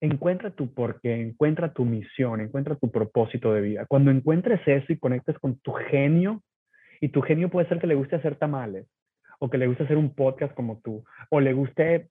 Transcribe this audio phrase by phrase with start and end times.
[0.00, 3.86] encuentra tu porqué, encuentra tu misión, encuentra tu propósito de vida.
[3.86, 6.42] Cuando encuentres eso y conectes con tu genio,
[7.00, 8.86] y tu genio puede ser que le guste hacer tamales,
[9.38, 12.08] o que le guste hacer un podcast como tú, o le guste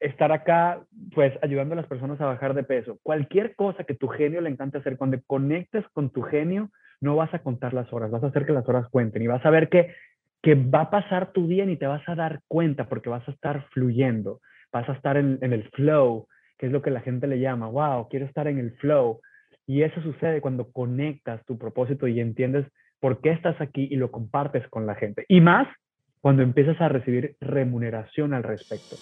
[0.00, 0.82] estar acá,
[1.14, 2.98] pues ayudando a las personas a bajar de peso.
[3.02, 6.70] Cualquier cosa que tu genio le encante hacer, cuando conectes con tu genio,
[7.00, 9.44] no vas a contar las horas, vas a hacer que las horas cuenten y vas
[9.44, 9.94] a ver que,
[10.42, 13.32] que va a pasar tu día y te vas a dar cuenta porque vas a
[13.32, 14.40] estar fluyendo,
[14.72, 16.26] vas a estar en, en el flow,
[16.58, 19.20] que es lo que la gente le llama, wow, quiero estar en el flow.
[19.66, 22.66] Y eso sucede cuando conectas tu propósito y entiendes
[23.00, 25.24] por qué estás aquí y lo compartes con la gente.
[25.28, 25.66] Y más
[26.20, 28.96] cuando empiezas a recibir remuneración al respecto.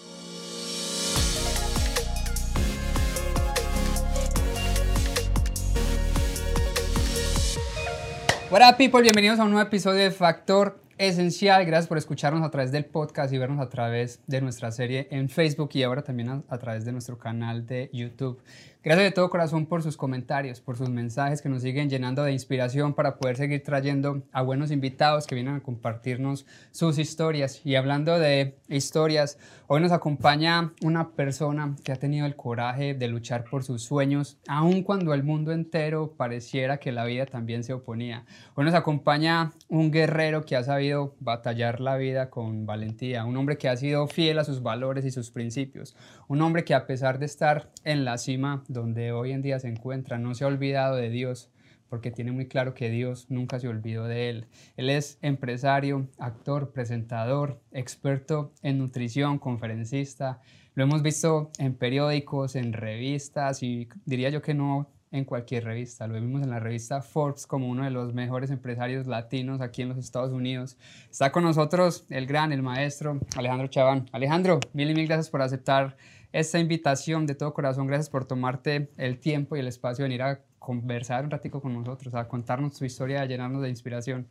[8.50, 11.66] Hola people, bienvenidos a un nuevo episodio de Factor Esencial.
[11.66, 15.28] Gracias por escucharnos a través del podcast y vernos a través de nuestra serie en
[15.28, 18.40] Facebook y ahora también a, través de nuestro canal de YouTube.
[18.84, 22.32] Gracias de todo corazón por sus comentarios, por sus mensajes que nos siguen llenando de
[22.32, 27.64] inspiración para poder seguir trayendo a buenos invitados que vienen a compartirnos sus historias.
[27.64, 33.06] Y hablando de historias, hoy nos acompaña una persona que ha tenido el coraje de
[33.06, 37.74] luchar por sus sueños, aun cuando el mundo entero pareciera que la vida también se
[37.74, 38.24] oponía.
[38.56, 43.58] Hoy nos acompaña un guerrero que ha sabido batallar la vida con valentía, un hombre
[43.58, 45.94] que ha sido fiel a sus valores y sus principios,
[46.32, 49.68] un hombre que a pesar de estar en la cima donde hoy en día se
[49.68, 51.50] encuentra, no se ha olvidado de Dios,
[51.90, 54.46] porque tiene muy claro que Dios nunca se olvidó de él.
[54.78, 60.40] Él es empresario, actor, presentador, experto en nutrición, conferencista.
[60.74, 66.06] Lo hemos visto en periódicos, en revistas y diría yo que no en cualquier revista.
[66.06, 69.90] Lo vimos en la revista Forbes como uno de los mejores empresarios latinos aquí en
[69.90, 70.78] los Estados Unidos.
[71.10, 74.06] Está con nosotros el gran, el maestro Alejandro Chaván.
[74.12, 75.98] Alejandro, mil y mil gracias por aceptar
[76.32, 77.86] esta invitación de todo corazón.
[77.86, 81.74] Gracias por tomarte el tiempo y el espacio de venir a conversar un ratico con
[81.74, 84.26] nosotros, a contarnos tu historia, a llenarnos de inspiración.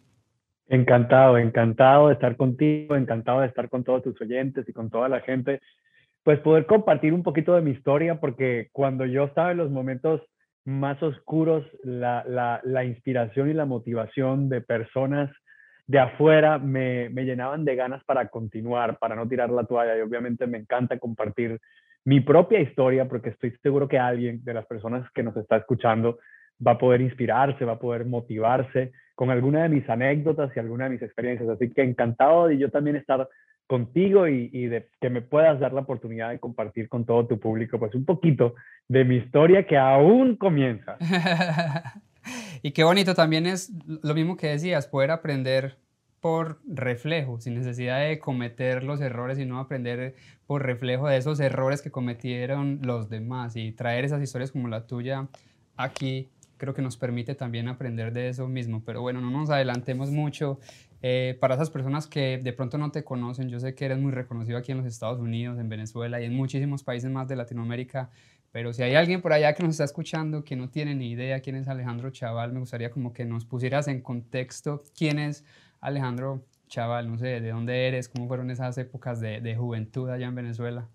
[0.68, 5.10] Encantado, encantado de estar contigo, encantado de estar con todos tus oyentes y con toda
[5.10, 5.62] la gente.
[6.24, 10.22] Pues poder compartir un poquito de mi historia, porque cuando yo estaba en los momentos
[10.64, 12.24] más oscuros, la,
[12.64, 15.30] la, inspiración y la motivación de personas
[15.88, 19.98] de afuera me, me, llenaban de ganas para continuar, para no tirar la toalla.
[19.98, 21.60] Y obviamente me encanta compartir
[22.06, 26.20] mi propia historia, porque estoy seguro que alguien de las personas que nos está escuchando
[26.66, 30.86] va a poder inspirarse, va a poder motivarse con alguna de mis anécdotas y alguna
[30.86, 31.50] de mis experiencias.
[31.50, 33.28] Así que encantado de yo también estar
[33.68, 37.80] contigo y, de que me puedas dar la oportunidad de compartir con todo tu público,
[37.80, 38.56] pues un poquito
[38.90, 40.98] de mi historia que aún comienza.
[42.62, 43.72] y qué bonito también es
[44.04, 45.78] lo mismo que decías, poder aprender
[46.22, 50.16] por reflejo, sin necesidad de cometer los errores, sino aprender
[50.48, 54.88] por reflejo de esos errores que cometieron los demás y traer esas historias como la
[54.88, 55.28] tuya
[55.76, 58.84] aquí creo que nos permite también aprender de eso mismo.
[58.86, 60.60] Pero bueno, no nos adelantemos mucho.
[61.02, 64.12] Eh, para esas personas que de pronto no te conocen, yo sé que eres muy
[64.12, 68.12] reconocido aquí en los Estados Unidos, en Venezuela y en muchísimos países más de Latinoamérica,
[68.52, 71.40] pero si hay alguien por allá que nos está escuchando que no tiene ni idea
[71.40, 75.44] quién es Alejandro Chaval, me gustaría como que nos pusieras en contexto quién es
[75.82, 78.08] Alejandro Chaval, no sé, ¿de dónde eres?
[78.08, 80.88] ¿Cómo fueron esas épocas de, de juventud allá en Venezuela?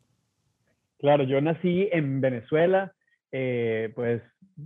[0.99, 2.93] Claro, yo nací en Venezuela,
[3.31, 4.23] eh, pues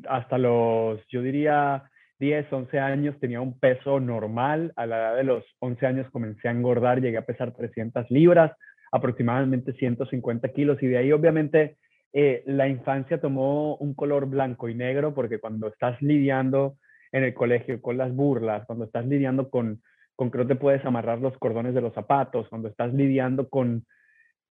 [0.09, 1.83] hasta los, yo diría,
[2.21, 4.73] 10, 11 años tenía un peso normal.
[4.77, 8.53] A la edad de los 11 años comencé a engordar, llegué a pesar 300 libras,
[8.93, 11.79] aproximadamente 150 kilos, y de ahí obviamente
[12.13, 16.77] eh, la infancia tomó un color blanco y negro, porque cuando estás lidiando
[17.11, 19.83] en el colegio con las burlas, cuando estás lidiando con
[20.21, 23.87] con que no te puedes amarrar los cordones de los zapatos, cuando estás lidiando con,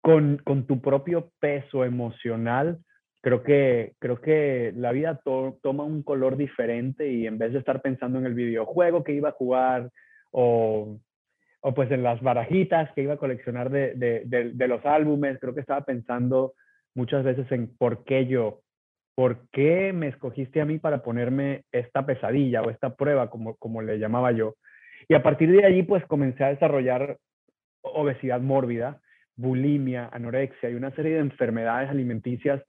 [0.02, 2.80] con, tu propio peso emocional,
[3.22, 7.80] creo que, creo que la vida toma un color diferente y en vez de estar
[7.80, 9.88] pensando en el videojuego que iba a jugar
[10.32, 10.98] o,
[11.62, 15.38] o pues en las barajitas que iba a coleccionar de, de, de, de, los álbumes,
[15.40, 16.52] creo que estaba pensando
[16.94, 18.60] muchas veces en por qué yo,
[19.14, 23.80] por qué me escogiste a mí para ponerme esta pesadilla o esta prueba, como, como
[23.80, 24.56] le llamaba yo.
[25.08, 27.18] Y a partir de allí, pues comencé a desarrollar
[27.82, 29.00] obesidad mórbida,
[29.36, 32.62] bulimia, anorexia y una serie de enfermedades alimenticias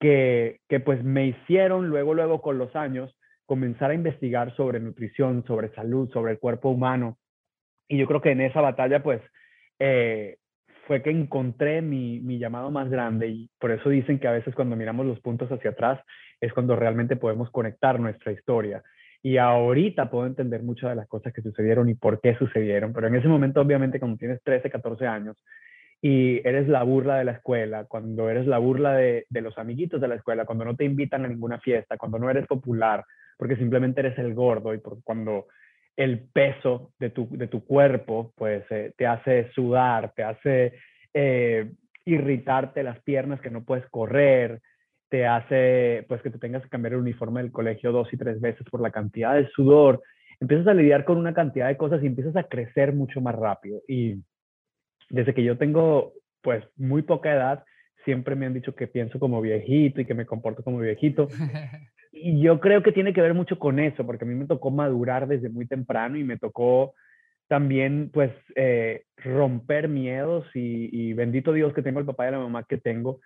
[0.00, 3.16] que, que pues me hicieron luego, luego con los años,
[3.46, 7.18] comenzar a investigar sobre nutrición, sobre salud, sobre el cuerpo humano.
[7.88, 9.20] Y yo creo que en esa batalla, pues,
[9.78, 10.38] eh,
[10.86, 14.54] fue que encontré mi, mi, llamado más grande y por eso dicen que a veces
[14.54, 16.00] cuando miramos los puntos hacia atrás
[16.40, 18.82] es cuando realmente podemos conectar nuestra historia.
[19.22, 23.06] Y ahorita puedo entender muchas de las cosas que sucedieron y por qué sucedieron, pero
[23.06, 25.36] en ese momento obviamente cuando tienes 13, 14 años
[26.00, 30.00] y eres la burla de la escuela, cuando eres la burla de, de los amiguitos
[30.00, 33.04] de la escuela, cuando no te invitan a ninguna fiesta, cuando no eres popular,
[33.36, 35.46] porque simplemente eres el gordo y cuando
[35.96, 40.74] el peso de tu, de tu cuerpo pues eh, te hace sudar, te hace
[41.14, 41.72] eh,
[42.04, 44.60] irritarte las piernas que no puedes correr,
[45.12, 48.40] te hace pues que tú tengas que cambiar el uniforme del colegio dos y tres
[48.40, 50.02] veces por la cantidad de sudor,
[50.40, 53.82] empiezas a lidiar con una cantidad de cosas y empiezas a crecer mucho más rápido.
[53.86, 54.22] Y
[55.10, 57.62] desde que yo tengo pues muy poca edad,
[58.06, 61.28] siempre me han dicho que pienso como viejito y que me comporto como viejito.
[62.14, 64.70] Y yo creo que tiene que ver mucho con eso, porque a mí me tocó
[64.70, 66.92] madurar desde muy temprano y me tocó
[67.48, 72.66] también pues eh, romper miedos y, bendito Dios que tengo el papá y la mamá
[72.68, 73.20] que tengo,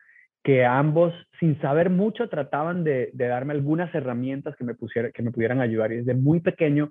[0.46, 5.32] que ambos sin saber mucho trataban de, darme algunas herramientas que me, pusiera, que me
[5.32, 5.90] pudieran ayudar.
[5.90, 6.88] Y desde muy pequeño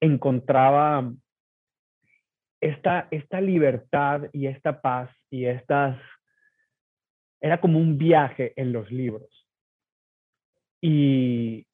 [0.00, 1.12] encontraba
[2.62, 6.00] esta, esta libertad y esta paz y estas...
[7.42, 9.28] Era como un viaje en los libros.
[10.80, 11.66] Y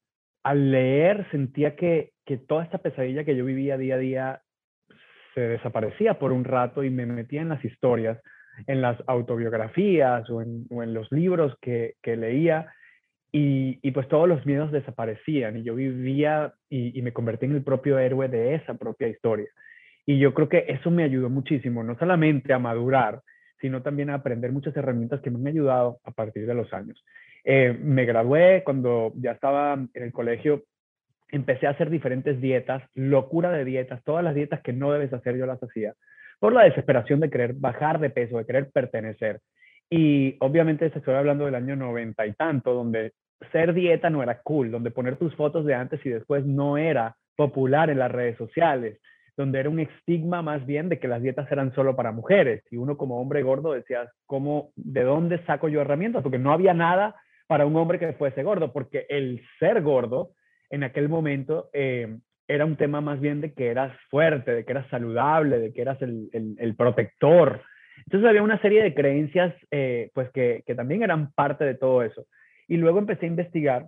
[0.43, 4.41] al leer sentía que, que toda esta pesadilla que yo vivía día a día
[5.33, 8.21] se desaparecía por un rato y me metía en las historias,
[8.67, 12.71] en las autobiografías o en, los libros que, leía
[13.31, 17.63] y, pues todos los miedos desaparecían y yo vivía y, y, me convertí en el
[17.63, 19.47] propio héroe de esa propia historia.
[20.05, 23.21] Y yo creo que eso me ayudó muchísimo, no solamente a madurar,
[23.61, 27.03] sino también a aprender muchas herramientas que me han ayudado a partir de los años.
[27.43, 30.63] Eh, me gradué cuando ya estaba en el colegio,
[31.29, 35.37] empecé a hacer diferentes dietas, locura de dietas, todas las dietas que no debes hacer
[35.37, 35.93] yo las hacía,
[36.41, 39.41] por la desesperación de querer bajar de peso, de querer pertenecer.
[39.91, 43.11] Y obviamente estoy hablando del año noventa y tanto, donde
[43.51, 47.15] ser dieta no era cool, donde poner tus fotos de antes y después no era
[47.35, 48.99] popular en las redes sociales,
[49.37, 52.63] donde era un estigma más bien de que las dietas eran solo para mujeres.
[52.71, 56.23] Y uno como hombre gordo decías, ¿cómo, ¿de dónde saco yo herramientas?
[56.23, 57.15] Porque no había nada
[57.45, 60.31] para un hombre que fuese gordo, porque el ser gordo
[60.71, 62.17] en aquel momento eh,
[62.53, 65.81] era un tema más bien de que eras fuerte, de que eras saludable, de que
[65.81, 67.61] eras el, el, protector.
[68.05, 72.03] Entonces había una serie de creencias eh, pues que, que, también eran parte de todo
[72.03, 72.25] eso.
[72.67, 73.85] Y luego empecé a investigar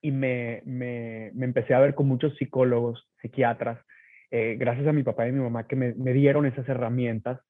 [0.00, 3.80] y me, me, me empecé a ver con muchos psicólogos, psiquiatras,
[4.30, 7.40] eh, gracias a mi papá y mi mamá que me, me dieron esas herramientas.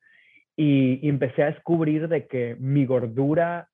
[0.56, 3.69] Y, y, empecé a descubrir de que mi gordura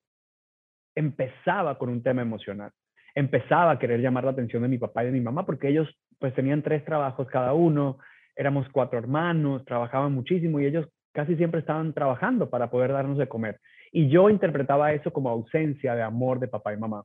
[0.97, 2.73] empezaba con un tema emocional.
[3.15, 5.89] Empezaba a querer llamar la atención de mi papá y de mi mamá porque ellos
[6.19, 7.99] pues tenían tres trabajos cada uno,
[8.37, 13.29] éramos cuatro hermanos, trabajaban muchísimo y ellos casi siempre estaban trabajando para poder darnos de
[13.29, 13.61] comer.
[13.91, 17.03] Y yo interpretaba eso como ausencia de amor de papá y mamá.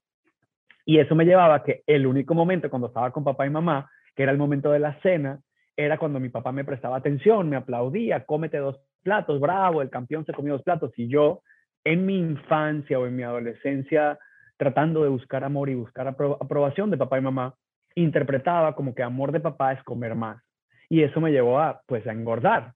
[0.86, 3.90] Y eso me llevaba a que el único momento cuando estaba con papá y mamá,
[4.16, 5.40] que era el momento de la cena,
[5.76, 10.26] era cuando mi papá me prestaba atención, me aplaudía, cómete dos platos, bravo, el campeón
[10.26, 10.92] se comió dos platos.
[10.98, 11.42] Y yo
[11.84, 14.20] en mi infancia o en mi adolescencia,
[14.58, 17.56] tratando de buscar amor y buscar aprobación de papá y mamá,
[17.96, 20.42] interpretaba como que amor de papá es comer más.
[20.90, 22.74] Y eso me llevó a, pues, a engordar,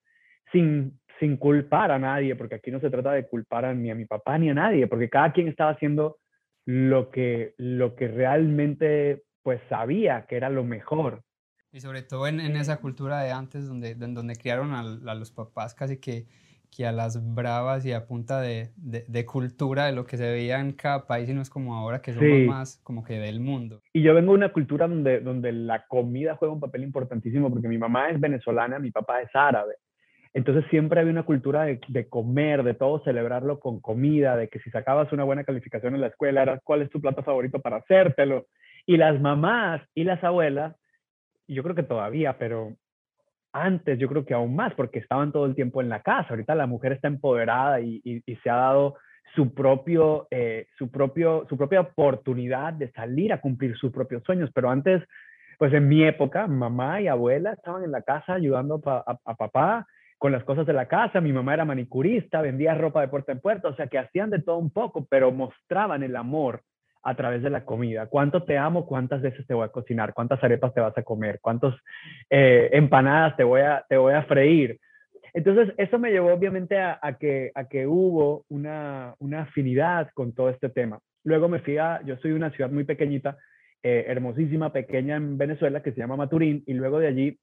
[0.52, 4.06] sin, sin culpar a nadie, porque aquí no se trata de culpar ni a mi
[4.06, 6.18] papá ni a nadie, porque cada quien estaba haciendo
[6.66, 11.24] lo que, lo que realmente, pues, sabía que era lo mejor.
[11.72, 15.98] Y sobre todo en, esa cultura de antes, donde, donde criaron a los papás casi
[15.98, 16.26] que
[16.78, 20.60] que a las bravas y a punta de, de, cultura de lo que se veía
[20.60, 23.82] en cada país y no es como ahora que somos más como que del mundo.
[23.94, 27.68] Y yo vengo de una cultura donde, donde la comida juega un papel importantísimo porque
[27.68, 29.74] mi mamá es venezolana, mi papá es árabe.
[30.36, 34.60] Entonces siempre había una cultura de, de, comer, de todo celebrarlo con comida, de que
[34.60, 37.78] si sacabas una buena calificación en la escuela era cuál es tu plato favorito para
[37.78, 38.46] hacértelo.
[38.86, 40.76] Y las mamás y las abuelas,
[41.48, 42.76] yo creo que todavía, pero
[43.54, 46.30] antes yo creo que aún más, porque estaban todo el tiempo en la casa.
[46.30, 48.96] Ahorita la mujer está empoderada y, se ha dado
[49.36, 54.50] su, propio, eh, su, propio, su propia oportunidad de salir a cumplir sus propios sueños.
[54.54, 55.04] Pero antes,
[55.58, 59.88] pues en mi época, mamá y abuela estaban en la casa ayudando a, a papá
[60.18, 61.22] con las cosas de la casa.
[61.22, 64.42] Mi mamá era manicurista, vendía ropa de puerta en puerta, o sea que hacían de
[64.42, 66.64] todo un poco, pero mostraban el amor
[67.08, 68.08] a través de la comida.
[68.08, 68.86] ¿Cuánto te amo?
[68.86, 70.14] ¿Cuántas veces te voy a cocinar?
[70.14, 71.40] ¿Cuántas arepas te vas a comer?
[71.42, 71.74] ¿Cuántas
[72.30, 74.78] eh, empanadas te voy, a, te voy a freír?
[75.34, 80.50] Entonces, eso me llevó obviamente a, que, a que hubo una, una, afinidad con todo
[80.50, 81.00] este tema.
[81.24, 83.38] Luego me fui a, yo soy de una ciudad muy pequeñita,
[83.84, 87.40] eh, hermosísima, pequeña en Venezuela, que se llama Maturín, y luego de allí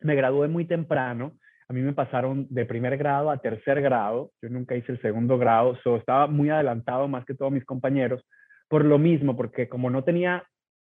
[0.00, 1.34] me gradué muy temprano.
[1.68, 4.32] A mí me pasaron de primer grado a tercer grado.
[4.42, 8.24] Yo nunca hice el segundo grado, so estaba muy adelantado más que todos mis compañeros
[8.68, 10.44] por lo mismo, porque como no tenía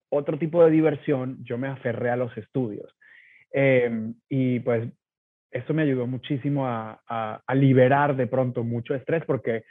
[0.10, 2.96] otro tipo de diversión, yo me aferré a los estudios.
[3.52, 4.90] Em, y pues
[5.52, 9.64] eso me ayudó muchísimo a, a, liberar de pronto mucho estrés porque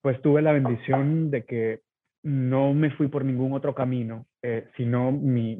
[0.00, 1.80] pues tuve la bendición de que
[2.22, 5.56] no me fui por ningún otro camino, eh, sino mi,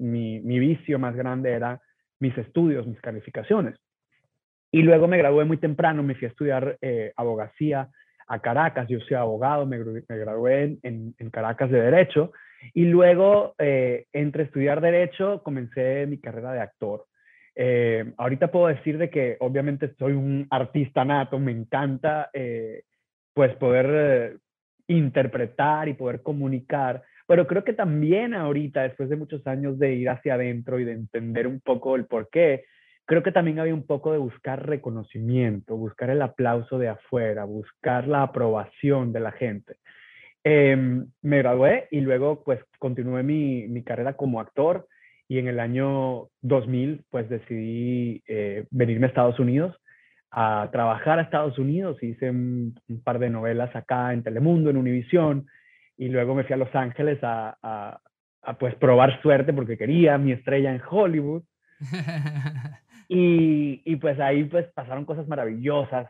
[0.58, 1.80] vicio más grande era
[2.20, 3.76] mis estudios, mis calificaciones.
[4.70, 7.88] Y luego me gradué muy temprano, me fui a estudiar eh, abogacía
[8.32, 12.32] a Caracas, yo soy abogado, me, me gradué en, en, Caracas de Derecho.
[12.72, 17.04] Y luego eh, entre estudiar Derecho comencé mi carrera de actor.
[17.54, 22.84] Eh, ahorita puedo decir de que obviamente soy un artista nato, me encanta eh,
[23.34, 24.38] pues poder eh,
[24.86, 30.08] interpretar y poder comunicar, pero creo que también ahorita, después de muchos años de ir
[30.08, 32.64] hacia adentro y de entender un poco el por qué,
[33.06, 38.08] creo que también había un poco de buscar reconocimiento, buscar el aplauso de afuera, buscar
[38.08, 39.76] la aprobación de la gente.
[40.44, 44.88] Em, me gradué y luego pues continué mi, mi carrera como actor
[45.28, 49.76] y en el año 2000 pues decidí eh, venirme a Estados Unidos
[50.32, 55.46] a trabajar a Estados Unidos, hice un, par de novelas acá en Telemundo, en Univisión,
[55.98, 60.32] y luego me fui a Los Ángeles a, a, pues probar suerte porque quería mi
[60.32, 61.42] estrella en Hollywood.
[63.14, 66.08] y, y pues ahí pues pasaron cosas maravillosas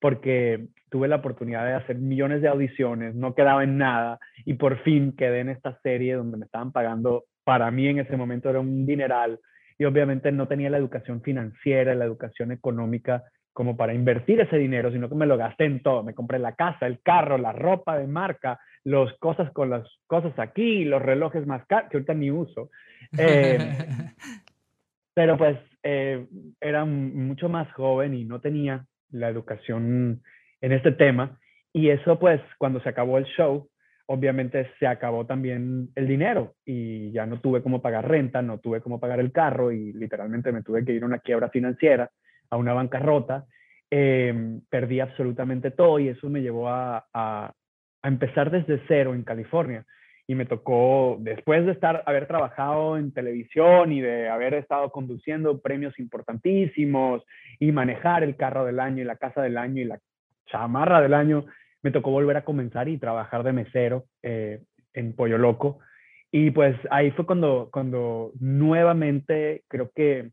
[0.00, 4.78] porque tuve la oportunidad de hacer millones de audiciones, no quedaba en nada y por
[4.84, 8.60] fin quedé en esta serie donde me estaban pagando para mí en ese momento era
[8.60, 9.40] un dineral
[9.78, 14.92] y obviamente no tenía la educación financiera, la educación económica como para invertir ese dinero,
[14.92, 16.02] sino que me lo gasté en todo.
[16.04, 20.38] Me compré la casa, el carro, la ropa de marca, las cosas con las cosas
[20.38, 22.70] aquí, los relojes más caros, que ahorita ni uso.
[23.16, 23.58] Eh,
[25.14, 26.26] pero pues eh,
[26.60, 30.22] era mucho más joven y no tenía la educación
[30.60, 31.38] en este tema.
[31.72, 33.68] Y eso pues cuando se acabó el show,
[34.06, 38.80] obviamente se acabó también el dinero y ya no tuve cómo pagar renta, no tuve
[38.80, 42.10] cómo pagar el carro y literalmente me tuve que ir a una quiebra financiera,
[42.50, 43.46] a una bancarrota.
[43.90, 47.52] Em, perdí absolutamente todo y eso me llevó a, a,
[48.02, 49.84] empezar desde cero en California.
[50.26, 55.60] Y me tocó, después de estar, haber trabajado en televisión y de haber estado conduciendo
[55.60, 57.22] premios importantísimos
[57.58, 60.00] y manejar el carro del año y la casa del año y la
[60.46, 61.44] chamarra del año,
[61.82, 64.62] me tocó volver a comenzar y trabajar de mesero eh,
[64.94, 65.80] en Pollo Loco.
[66.32, 70.30] Y pues ahí fue cuando, cuando nuevamente creo que,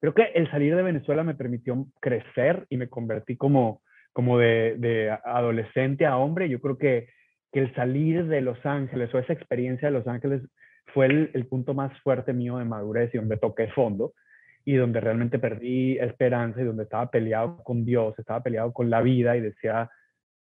[0.00, 3.80] creo que el salir de Venezuela me permitió crecer y me convertí como,
[4.12, 6.48] como de, de adolescente a hombre.
[6.48, 7.08] Yo creo que,
[7.52, 10.42] que, el salir de Los Ángeles o esa experiencia de Los Ángeles
[10.94, 14.14] fue el, punto más fuerte mío de madurez y donde toqué fondo
[14.64, 19.00] y donde realmente perdí esperanza y donde estaba peleado con Dios, estaba peleado con la
[19.00, 19.90] vida y decía,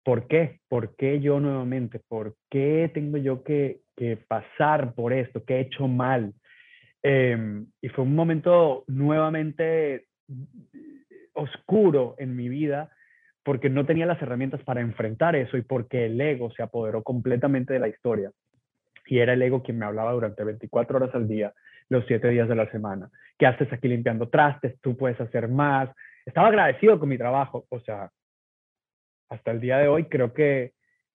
[0.03, 0.60] ¿Por qué?
[0.67, 2.00] ¿Por qué yo nuevamente?
[2.00, 3.81] ¿Por qué tengo yo que,
[4.27, 5.46] pasar por esto?
[5.46, 6.34] ¿Qué he hecho mal?
[7.03, 10.08] Em, y fue un momento nuevamente
[11.34, 12.89] oscuro en mi vida
[13.43, 17.74] porque no tenía las herramientas para enfrentar eso y porque el ego se apoderó completamente
[17.74, 18.31] de la historia.
[19.07, 21.53] Y era el ego quien me hablaba durante 24 horas al día,
[21.89, 23.10] los 7 días de la semana.
[23.38, 24.79] ¿Qué haces aquí limpiando trastes?
[24.81, 25.89] Tú puedes hacer más.
[26.25, 28.12] Estaba agradecido con mi trabajo, o sea,
[29.29, 30.74] hasta el día de hoy creo que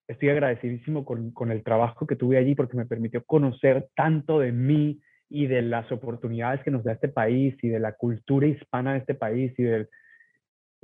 [0.08, 4.52] estoy agradecidísimo con, con, el trabajo que tuve allí porque me permitió conocer tanto de
[4.52, 8.92] mí y de las oportunidades que nos da este país y de la cultura hispana
[8.92, 9.88] de este país y del,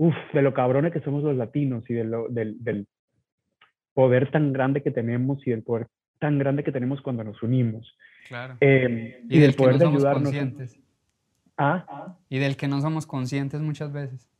[0.03, 2.87] uf, de lo cabrones que somos los latinos y de lo, del, del
[3.95, 7.97] poder tan grande que tenemos y del poder tan grande que tenemos cuando nos unimos.
[8.29, 8.57] Claro.
[8.61, 10.23] Eh, y, del, poder de ayudarnos.
[10.23, 10.79] Conscientes.
[11.57, 12.17] ¿Ah?
[12.29, 14.33] Y del que no somos conscientes muchas veces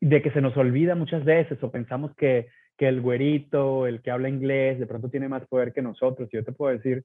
[0.00, 4.10] de que se nos olvida muchas veces o pensamos que, que el güerito, el que
[4.10, 6.28] habla inglés, de pronto tiene más poder que nosotros.
[6.32, 7.04] Yo te puedo decir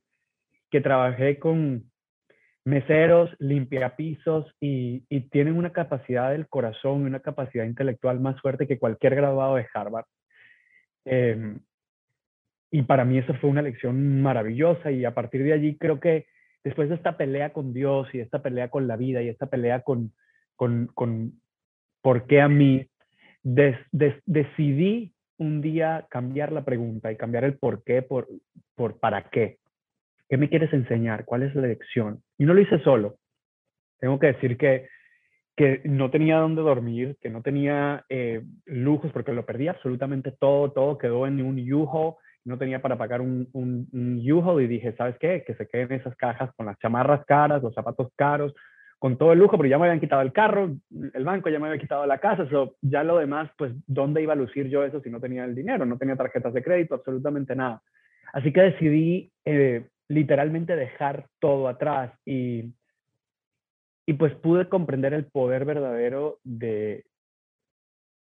[0.69, 1.90] que trabajé con
[2.63, 8.79] meseros, limpiapisos y, y tienen una capacidad del corazón, una capacidad intelectual más fuerte que
[8.79, 10.05] cualquier graduado de Harvard.
[11.05, 11.59] Em,
[12.69, 16.27] y para mí eso fue una lección maravillosa y a partir de allí creo que
[16.63, 19.81] después de esta pelea con Dios y esta pelea con la vida y esta pelea
[19.81, 20.13] con,
[20.55, 21.41] con, con,
[22.01, 22.87] por qué a mí,
[23.43, 28.27] decidí un día cambiar la pregunta y cambiar el por qué por,
[28.75, 29.57] por para qué.
[30.31, 31.25] ¿Qué me quieres enseñar?
[31.25, 32.23] ¿Cuál es la lección?
[32.37, 33.17] Y no lo hice solo.
[33.99, 34.87] Tengo que decir que,
[35.57, 40.71] que no tenía dónde dormir, que no tenía eh, lujos porque lo perdí absolutamente todo,
[40.71, 45.17] todo quedó en un yujo, no tenía para pagar un, un, un y dije, ¿sabes
[45.19, 45.43] qué?
[45.45, 48.53] Que se queden esas cajas con las chamarras caras, los zapatos caros,
[48.99, 50.77] con todo el lujo, pero ya me habían quitado el carro,
[51.13, 54.31] el banco ya me había quitado la casa, eso ya lo demás, pues, ¿dónde iba
[54.31, 55.85] a lucir yo eso si no tenía el dinero?
[55.85, 57.81] No tenía tarjetas de crédito, absolutamente nada.
[58.31, 62.73] Así que decidí eh, literalmente dejar todo atrás y,
[64.05, 67.05] y pues pude comprender el poder verdadero de,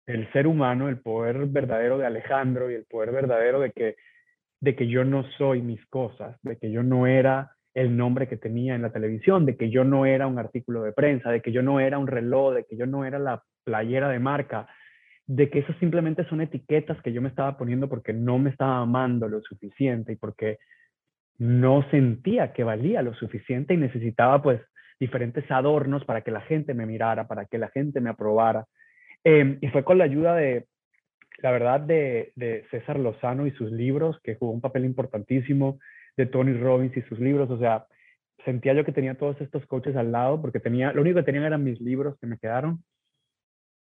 [0.07, 3.95] el ser humano, el poder verdadero de Alejandro y el poder verdadero de que,
[4.61, 8.37] de que yo no soy mis cosas, de que yo no era el nombre que
[8.37, 11.51] tenía en la televisión, de que yo no era un artículo de prensa, de que
[11.51, 14.67] yo no era un reloj, de que yo no era la playera de marca,
[15.27, 18.79] de que eso simplemente son etiquetas que yo me estaba poniendo porque no me estaba
[18.79, 20.57] amando lo suficiente y porque
[21.37, 24.61] no sentía que valía lo suficiente y necesitaba pues
[24.99, 28.65] diferentes adornos para que la gente me mirara, para que la gente me aprobara.
[29.23, 30.65] Em, y fue con la ayuda de,
[31.39, 35.79] la verdad, de, César Lozano y sus libros, que jugó un papel importantísimo,
[36.15, 37.49] de Tony Robbins y sus libros.
[37.51, 37.85] O sea,
[38.43, 41.45] sentía yo que tenía todos estos coaches al lado, porque tenía, lo único que tenían
[41.45, 42.83] eran mis libros que me quedaron.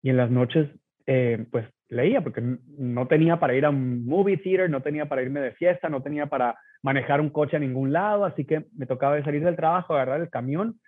[0.02, 0.68] Y en las noches,
[1.06, 2.42] eh, pues leía, porque
[2.78, 6.02] no tenía para ir a un movie theater, no tenía para irme de fiesta, no
[6.02, 9.94] tenía para manejar un coche a ningún lado, así que me tocaba salir del trabajo,
[9.94, 10.80] agarrar el camión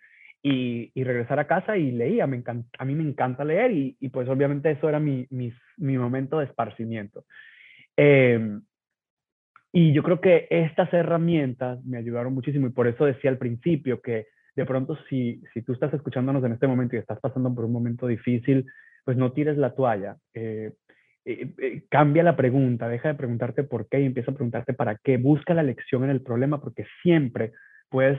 [0.42, 2.26] y, regresar a casa y leía.
[2.26, 2.42] Me
[2.78, 7.24] a mí me encanta leer y, pues obviamente eso era mi, mi, momento de esparcimiento.
[7.96, 8.62] Em,
[9.72, 14.00] y yo creo que estas herramientas me ayudaron muchísimo y por eso decía al principio
[14.00, 17.64] que de pronto si, si tú estás escuchándonos en este momento y estás pasando por
[17.64, 18.66] un momento difícil,
[19.04, 20.16] pues no tires la toalla.
[20.32, 20.72] Eh,
[21.24, 24.96] eh, eh, cambia la pregunta, deja de preguntarte por qué y empieza a preguntarte para
[25.02, 25.16] qué.
[25.16, 27.52] Busca la lección en el problema porque siempre
[27.88, 28.18] puedes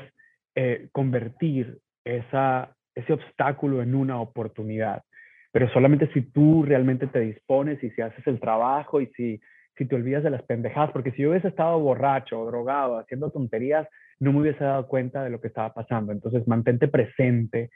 [0.94, 5.04] convertir esa, ese obstáculo en una oportunidad.
[5.52, 9.42] Pero solamente si tú realmente te dispones y si haces el trabajo y si,
[9.78, 13.86] si te olvidas de las pendejadas, porque si yo hubiese estado borracho drogado haciendo tonterías,
[14.20, 16.14] no me hubiese dado cuenta de lo que estaba pasando.
[16.14, 17.70] Entonces, mantente presente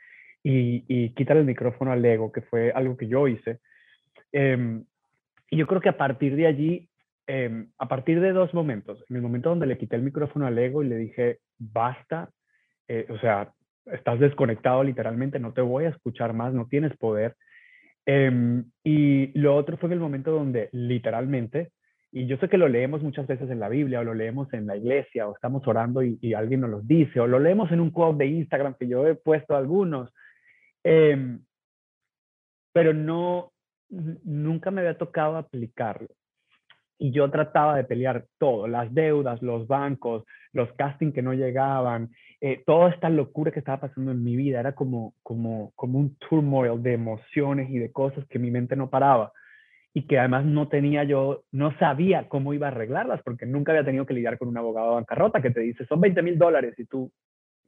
[0.44, 3.60] y, y quítale el micrófono al ego, que fue algo que yo hice.
[4.32, 4.86] Em,
[5.50, 6.90] y yo creo que a partir de allí,
[7.28, 10.58] em, a partir de dos momentos, en el momento donde le quité el micrófono al
[10.58, 12.30] ego y le dije, basta,
[12.88, 13.52] eh, o sea,
[13.86, 17.36] estás desconectado literalmente, no te voy a escuchar más, no tienes poder.
[18.06, 21.72] Em, y lo otro fue en el momento donde literalmente,
[22.12, 24.66] y yo sé que lo leemos muchas veces en la Biblia o lo leemos en
[24.66, 27.92] la iglesia o estamos orando y, alguien nos lo dice o lo leemos en un
[27.92, 30.12] quote de Instagram que yo he puesto algunos,
[30.84, 31.42] em,
[32.74, 33.52] pero no,
[33.90, 36.08] nunca me había tocado aplicarlo.
[36.98, 42.10] Y yo trataba de pelear todo, las deudas, los bancos, los castings que no llegaban,
[42.42, 44.60] eh, toda esta locura que estaba pasando en mi vida.
[44.60, 48.90] Era como, como, como un turmoil de emociones y de cosas que mi mente no
[48.90, 49.32] paraba.
[49.94, 53.86] Y que además no tenía yo, no sabía cómo iba a arreglarlas, porque nunca había
[53.86, 56.76] tenido que lidiar con un abogado de bancarrota que te dice, son 20 mil dólares
[56.78, 57.12] y tú,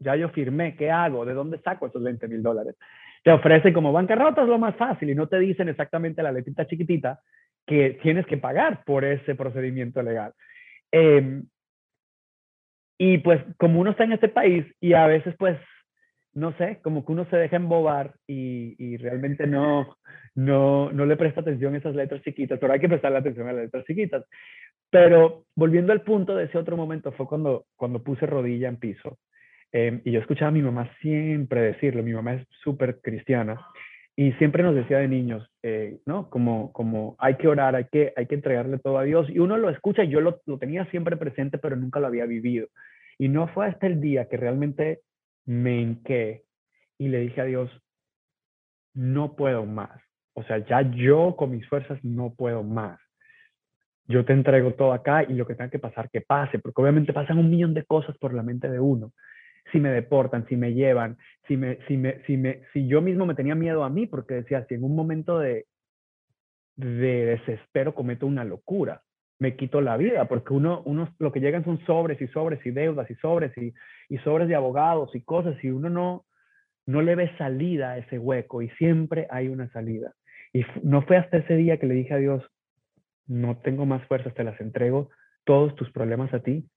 [0.02, 1.26] ya yo firmé, ¿qué hago?
[1.26, 2.76] ¿De dónde saco esos 20 mil dólares?
[3.24, 6.66] Te ofrece como bancarrota es lo más fácil y no te dicen exactamente la letrita
[6.66, 7.20] chiquitita
[7.66, 10.34] que tienes que pagar por ese procedimiento legal.
[10.92, 11.46] Em,
[12.98, 15.58] y pues como uno está en este país y a veces pues,
[16.34, 19.98] no sé, como que uno se deja embobar y, y realmente no,
[20.36, 23.54] no, no le presta atención a esas letras chiquitas, pero hay que prestarle atención a
[23.54, 24.26] las letras chiquitas.
[24.90, 29.18] Pero volviendo al punto de ese otro momento fue cuando, cuando puse rodilla en piso.
[29.72, 33.60] Em, y yo escuchaba a mi mamá siempre decirlo, mi mamá es súper cristiana,
[34.16, 36.30] y siempre nos decía de niños, eh, ¿no?
[36.30, 39.30] Como, como hay que orar, hay que, hay que entregarle todo a Dios.
[39.30, 42.68] Y uno lo escucha, yo lo, lo tenía siempre presente, pero nunca lo había vivido.
[43.18, 45.02] Y no fue hasta el día que realmente
[45.46, 46.44] me hinqué
[46.98, 47.72] y le dije a Dios,
[48.94, 50.02] no puedo más.
[50.34, 53.00] O sea, ya yo con mis fuerzas no puedo más.
[54.08, 57.14] Yo te entrego todo acá y lo que tenga que pasar, que pase, porque obviamente
[57.14, 59.14] pasan un millón de cosas por la mente de uno
[59.72, 63.26] si me deportan, si me llevan, si, me, si, me, si, me, si yo mismo
[63.26, 65.66] me tenía miedo a mí, porque decía, si en un momento de,
[66.76, 69.02] de desespero cometo una locura,
[69.40, 72.72] me quito la vida, porque uno, uno lo que llegan son sobres y sobres y
[72.72, 73.74] deudas y sobres y,
[74.08, 76.26] y sobres de abogados y cosas, y uno no,
[76.86, 80.14] no le ve salida a ese hueco y siempre hay una salida.
[80.54, 82.44] Y no fue hasta ese día que le dije a Dios,
[83.26, 85.10] no tengo más fuerzas, te las entrego,
[85.44, 86.68] todos tus problemas a ti,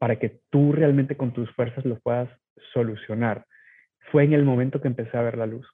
[0.00, 2.30] para que tú realmente con tus fuerzas los puedas
[2.72, 3.44] solucionar.
[4.10, 5.68] Fue en el momento que empecé a ver la luz.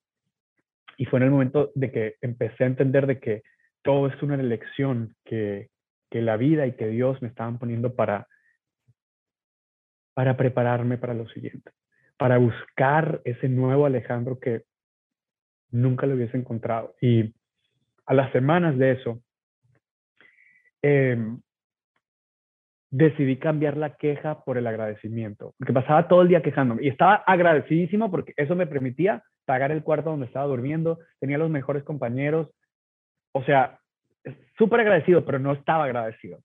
[0.96, 3.42] Y fue en el momento de que empecé a entender de que
[3.82, 5.68] todo es una elección que,
[6.10, 8.26] que la vida y que Dios me estaban poniendo para,
[10.12, 11.70] para prepararme para lo siguiente,
[12.18, 14.64] para buscar ese nuevo Alejandro que
[15.70, 16.96] nunca lo hubiese encontrado.
[17.00, 17.32] Y
[18.06, 19.22] a las semanas de eso,
[20.82, 21.16] eh,
[22.96, 27.16] decidí cambiar la queja por el agradecimiento, porque pasaba todo el día quejándome y estaba
[27.16, 32.48] agradecidísimo porque eso me permitía pagar el cuarto donde estaba durmiendo, tenía los mejores compañeros,
[33.32, 33.80] o sea,
[34.56, 36.38] súper agradecido, pero no estaba agradecido,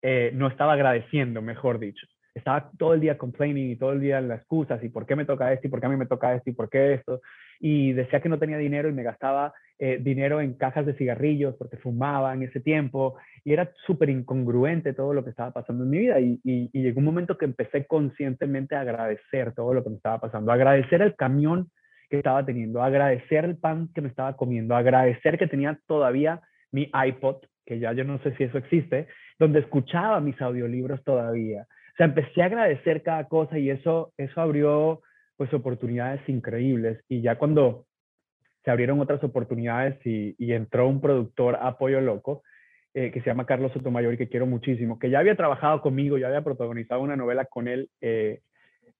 [0.00, 2.06] eh, no estaba agradeciendo, mejor dicho.
[2.34, 5.26] estaba todo el día complaining y todo el día las excusas y por qué me
[5.26, 7.20] toca esto y por qué a mí me toca esto y por qué esto.
[7.60, 11.56] Y decía que no tenía dinero y me gastaba eh, dinero en cajas de cigarrillos
[11.56, 15.90] porque fumaba en ese tiempo y era súper incongruente todo lo que estaba pasando en
[15.90, 19.90] mi vida y, y, llegó un momento que empecé conscientemente a agradecer todo lo que
[19.90, 21.70] me estaba pasando, agradecer el camión
[22.08, 26.90] que estaba teniendo, agradecer el pan que me estaba comiendo, agradecer que tenía todavía mi
[26.92, 29.08] iPod, que ya yo no sé si eso existe,
[29.38, 31.62] donde escuchaba mis audiolibros todavía.
[31.62, 35.02] O sea, empecé a agradecer cada cosa y eso, eso abrió
[35.36, 37.02] pues oportunidades increíbles.
[37.08, 37.86] Y ya cuando
[38.64, 42.42] se abrieron otras oportunidades y, entró un productor apoyo loco,
[42.94, 46.16] eh, que se llama Carlos Sotomayor y que quiero muchísimo, que ya había trabajado conmigo,
[46.16, 48.40] ya había protagonizado una novela con él eh,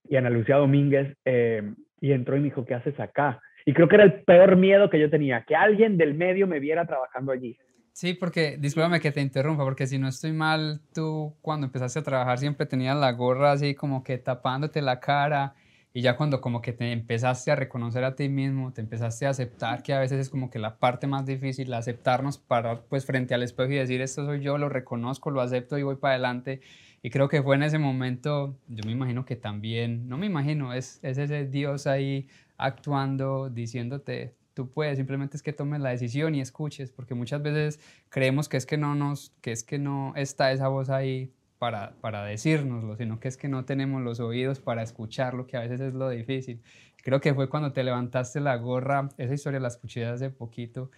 [0.09, 1.63] y Ana Lucía Domínguez, eh,
[2.01, 3.41] y entró y me dijo, ¿qué haces acá?
[3.65, 6.61] Y creo que era el peor miedo que yo tenía, que alguien del medio me
[6.61, 7.57] viera trabajando allí.
[7.93, 12.03] Sí, porque, discúlpame que te interrumpa, porque si no estoy mal, tú cuando empezaste a
[12.03, 15.55] trabajar siempre tenías la gorra así como que tapándote la cara
[15.97, 19.31] y ya cuando como que te empezaste a reconocer a ti mismo, te empezaste a
[19.31, 23.33] aceptar, que a veces es como que la parte más difícil, aceptarnos para pues frente
[23.33, 26.61] al espejo y decir, esto soy yo, lo reconozco, lo acepto y voy para adelante.
[27.01, 30.75] Y creo que fue en ese momento, yo me imagino que también, no me imagino,
[30.75, 32.27] es, es ese Dios ahí
[32.59, 37.79] actuando, diciéndote, tú puedes, simplemente es que tomes la decisión y escuches, porque muchas veces
[38.09, 41.33] creemos que es que no nos, que es que no está esa voz ahí
[41.65, 45.61] para, para decírnoslo, sino que es que no tenemos los oídos para escucharlo, que a
[45.61, 46.61] veces es lo difícil.
[47.03, 50.91] Creo que fue cuando te levantaste la gorra, esa historia la escuché hace poquito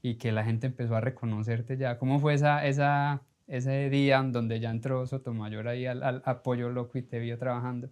[0.00, 1.98] y que la gente empezó a reconocerte ya.
[1.98, 7.02] ¿Cómo fue esa, esa, ese día donde ya entró Sotomayor ahí al, apoyo loco y
[7.02, 7.88] te vio trabajando?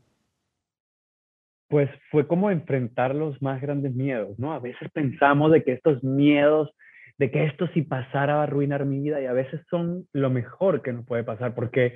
[1.67, 4.53] Pues fue como enfrentar los más grandes miedos, ¿no?
[4.53, 6.71] A veces pensamos de que estos miedos,
[7.19, 10.31] de que esto si pasara va a arruinar mi vida y a veces son lo
[10.31, 11.95] mejor que nos puede pasar porque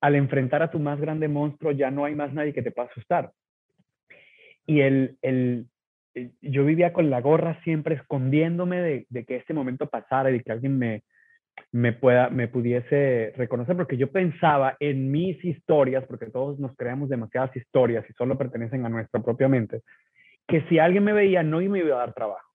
[0.00, 2.88] al enfrentar a tu más grande monstruo ya no hay más nadie que te pueda
[2.88, 3.32] asustar.
[4.66, 5.66] Y el, el,
[6.40, 10.52] yo vivía con la gorra siempre escondiéndome de, de que este momento pasara y que
[10.52, 11.02] alguien me,
[11.72, 17.08] me, pueda, me pudiese reconocer, porque yo pensaba en mis historias, porque todos nos creamos
[17.08, 19.82] demasiadas historias y solo pertenecen a nuestra propia mente,
[20.46, 22.48] que si alguien me veía no me iba a dar trabajo.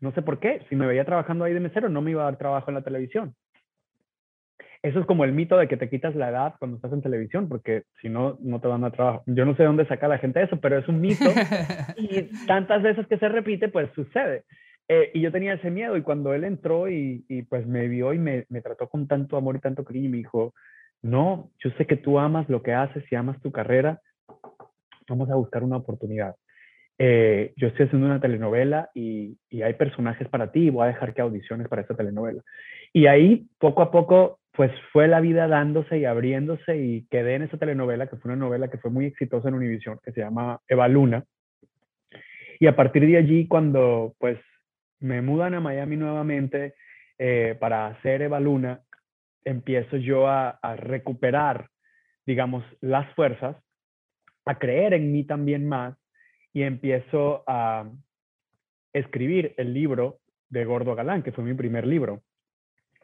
[0.00, 2.26] No sé por qué, si me veía trabajando ahí de mesero no me iba a
[2.26, 3.34] dar trabajo en la televisión.
[4.82, 7.48] Eso es como el mito de que te quitas la edad cuando estás en televisión,
[7.48, 9.22] porque si no, no te van a trabajo.
[9.26, 11.24] Yo no sé dónde saca la gente eso, pero es un mito
[11.96, 14.44] y tantas veces que se repite, pues sucede.
[14.88, 18.12] Eh, y yo tenía ese miedo y cuando él entró y, y pues me vio
[18.12, 20.52] y me, me, trató con tanto amor y tanto cariño, me dijo,
[21.00, 24.00] no, yo sé que tú amas lo que haces y amas tu carrera,
[25.08, 26.34] vamos a buscar una oportunidad.
[26.98, 30.88] Eh, yo estoy haciendo una telenovela y, y, hay personajes para ti y voy a
[30.88, 32.42] dejar que audiciones para esta telenovela.
[32.92, 37.42] Y ahí, poco a poco, pues fue la vida dándose y abriéndose y quedé en
[37.42, 40.60] esa telenovela, que fue una novela que fue muy exitosa en Univision, que se llama
[40.68, 41.24] Eva Luna.
[42.60, 44.38] Y a partir de allí, cuando pues
[45.00, 46.74] me mudan a Miami nuevamente
[47.18, 48.82] eh, para hacer Eva Luna,
[49.44, 51.68] empiezo yo a, recuperar,
[52.26, 53.56] digamos, las fuerzas,
[54.44, 55.96] a creer en mí también más
[56.52, 57.90] y empiezo a
[58.92, 60.18] escribir el libro
[60.50, 62.22] de Gordo Galán, que fue mi primer libro,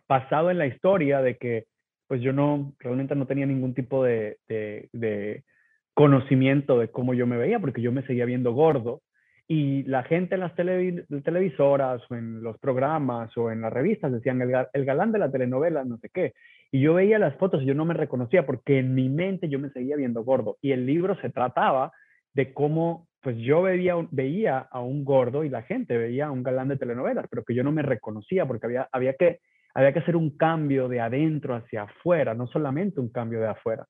[0.09, 1.67] basado en la historia de que
[2.07, 5.45] pues yo no, realmente no tenía ningún tipo de, de
[5.93, 9.03] conocimiento de cómo yo me veía, porque yo me seguía viendo gordo,
[9.51, 14.43] y la gente en las televisoras o en los programas o en las revistas decían
[14.43, 16.35] el, galán de la telenovela, no sé qué.
[16.71, 19.59] Y yo veía las fotos y yo no me reconocía porque en mi mente yo
[19.59, 20.59] me seguía viendo gordo.
[20.61, 21.93] Y el libro se trataba
[22.35, 26.43] de cómo, pues yo veía, veía a un gordo y la gente veía a un
[26.43, 29.41] galán de telenovelas, pero que yo no me reconocía porque había, había, que,
[29.79, 33.87] había que hacer un cambio de adentro hacia afuera, no solamente un cambio de afuera.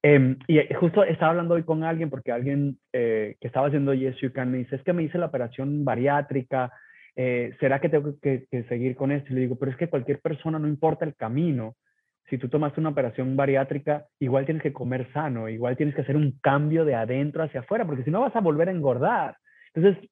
[0.00, 4.16] Em, y justo estaba hablando hoy con alguien, porque alguien eh, que estaba haciendo Yes
[4.20, 6.72] You Can me dice, es que me hice la operación bariátrica,
[7.16, 9.32] eh, ¿será que tengo que, seguir con esto?
[9.32, 11.74] Y le digo, pero es que cualquier persona, no importa el camino,
[12.30, 16.16] si tú tomas una operación bariátrica, igual tienes que comer sano, igual tienes que hacer
[16.16, 19.36] un cambio de adentro hacia afuera, porque si no vas a volver a engordar.
[19.74, 20.08] Entonces,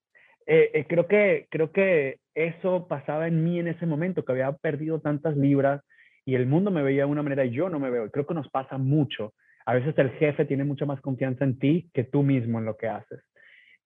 [0.47, 5.01] eh, creo, que, creo que eso pasaba en mí en ese momento, que había perdido
[5.01, 5.83] tantas libras
[6.25, 8.11] y el mundo me veía de una manera y yo no me veo.
[8.11, 9.35] Creo que nos pasa mucho
[9.67, 12.77] a veces el jefe tiene mucha más confianza en ti que tú mismo en lo
[12.77, 13.21] que haces.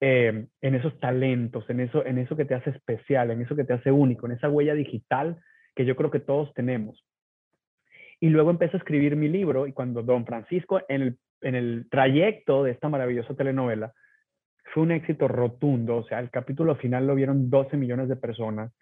[0.00, 3.64] Eh, en esos talentos, en eso, en eso que te hace especial, en eso que
[3.64, 5.38] te hace único, en esa huella digital
[5.74, 7.04] que yo creo que todos tenemos.
[8.20, 11.86] Y luego empecé a escribir mi libro y cuando Don Francisco, en el, en el
[11.90, 13.92] trayecto de esta maravillosa telenovela,
[14.72, 18.72] fue un éxito rotundo, o sea, el capítulo final lo vieron 12 millones de personas.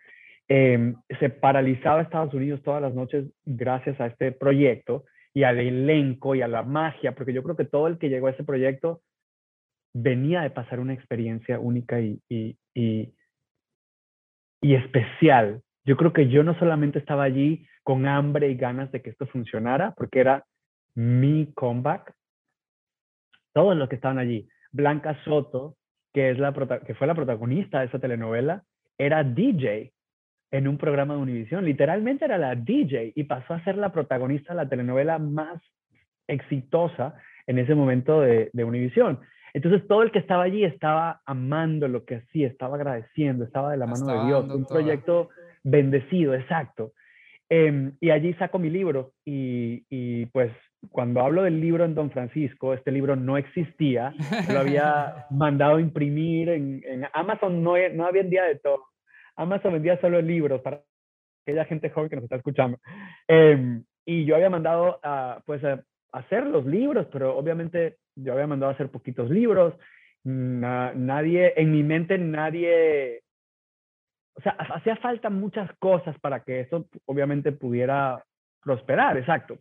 [0.48, 6.34] Eh, se paralizaba Estados Unidos todas las noches gracias a este proyecto y al elenco
[6.34, 9.02] y a la magia, porque yo creo que todo el que llegó a ese proyecto
[9.92, 13.14] venía de pasar una experiencia única y, y, y,
[14.60, 15.62] y especial.
[15.84, 19.26] Yo creo que yo no solamente estaba allí con hambre y ganas de que esto
[19.26, 20.44] funcionara, porque era
[20.94, 22.12] mi comeback,
[23.52, 24.48] todos los que estaban allí.
[24.72, 25.76] Blanca Soto,
[26.12, 26.52] que, es la,
[26.86, 28.62] que fue la protagonista de esa telenovela,
[28.98, 29.92] era DJ
[30.50, 31.64] en un programa de Univision.
[31.64, 35.60] Literalmente era la DJ y pasó a ser la protagonista de la telenovela más
[36.26, 37.14] exitosa
[37.46, 39.20] en ese momento de, de Univision.
[39.56, 43.78] Entonces todo el que estaba allí estaba amando lo que hacía, estaba agradeciendo, estaba de
[43.78, 44.50] la mano de Dios.
[44.50, 45.30] Un proyecto
[45.64, 46.92] bendecido, exacto.
[47.48, 50.52] Em, y allí saco mi libro y, y, pues
[50.90, 54.14] cuando hablo del libro en Don Francisco, este libro no existía,
[54.52, 58.84] lo había mandado imprimir en, en Amazon, no, no había día de todo.
[59.36, 60.82] Amazon vendía solo libros para
[61.46, 62.78] aquella gente joven que nos está escuchando.
[63.28, 68.46] Em, y yo había mandado a, pues, a, hacer los libros, pero obviamente yo había
[68.46, 69.74] mandado a hacer poquitos libros.
[70.24, 73.22] nadie, en mi mente nadie,
[74.34, 78.24] o sea, hacía falta muchas cosas para que eso obviamente pudiera
[78.62, 79.58] prosperar, exacto.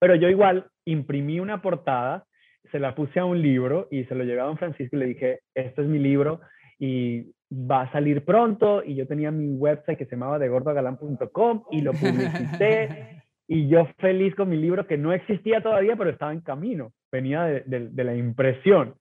[0.00, 2.24] Pero yo igual imprimí una portada,
[2.72, 5.06] se la puse a un libro y se lo llevé a don Francisco y le
[5.06, 6.40] dije, este es mi libro
[6.78, 11.82] y va a salir pronto y yo tenía mi website que se llamaba degordogalán.com y
[11.82, 16.40] lo publicité y yo feliz con mi libro que no existía todavía pero estaba en
[16.40, 18.94] camino, venía de, de, la impresión.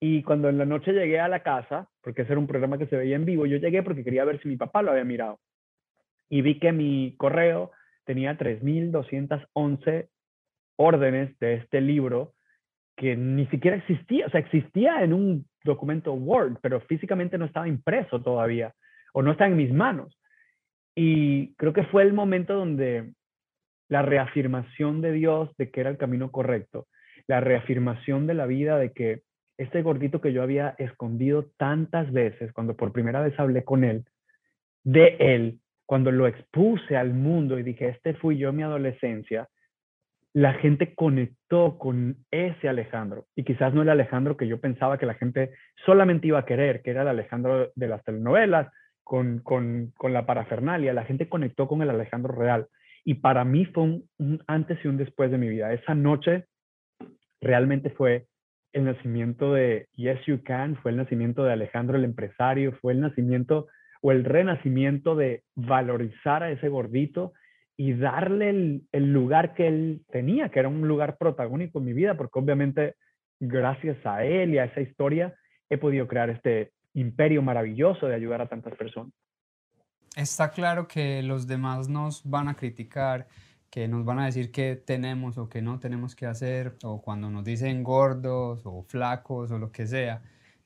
[0.00, 2.86] Y cuando en la noche llegué a la casa, porque ese era un programa que
[2.86, 5.38] se veía en vivo, yo llegué porque quería ver si mi papá lo había mirado.
[6.30, 7.70] Y vi que mi correo
[8.06, 10.08] tenía 3.211
[10.80, 12.32] órdenes de este libro
[12.96, 17.68] que ni siquiera existía, o sea, existía en un documento Word, pero físicamente no estaba
[17.68, 18.74] impreso todavía
[19.12, 20.18] o no está en mis manos.
[20.94, 23.12] Y creo que fue el momento donde
[23.88, 26.86] la reafirmación de Dios de que era el camino correcto,
[27.26, 29.22] la reafirmación de la vida de que
[29.58, 34.04] este gordito que yo había escondido tantas veces cuando por primera vez hablé con él,
[34.82, 39.48] de él, cuando lo expuse al mundo y dije, este fui yo en mi adolescencia,
[40.32, 43.26] la gente conectó con ese Alejandro.
[43.34, 45.50] Y quizás no el Alejandro que yo pensaba que la gente
[45.84, 48.68] solamente iba a querer, que era el Alejandro de las telenovelas,
[49.02, 50.92] con, con, con la parafernalia.
[50.92, 52.68] La gente conectó con el Alejandro real.
[53.04, 53.82] Y para mí fue
[54.18, 55.72] un, antes y un después de mi vida.
[55.72, 56.44] Esa noche
[57.40, 58.26] realmente fue
[58.72, 63.00] el nacimiento de Yes You Can, fue el nacimiento de Alejandro el empresario, fue el
[63.00, 63.66] nacimiento
[64.00, 67.32] o el renacimiento de valorizar a ese gordito
[67.80, 72.14] y darle el, lugar que él tenía, que era un lugar protagónico en mi vida,
[72.14, 72.96] porque obviamente
[73.40, 75.34] gracias a él y a esa historia
[75.70, 79.14] he podido crear este imperio maravilloso de ayudar a tantas personas.
[80.14, 83.28] Está claro que los demás nos van a criticar,
[83.70, 87.30] que nos van a decir qué tenemos o qué no tenemos que hacer, o cuando
[87.30, 90.20] nos dicen gordos o flacos o lo que sea.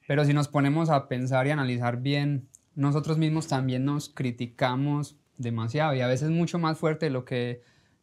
[0.09, 5.95] Pero si nos ponemos a pensar y analizar bien, nosotros mismos también nos criticamos demasiado
[5.95, 7.63] y a veces mucho más fuerte de lo que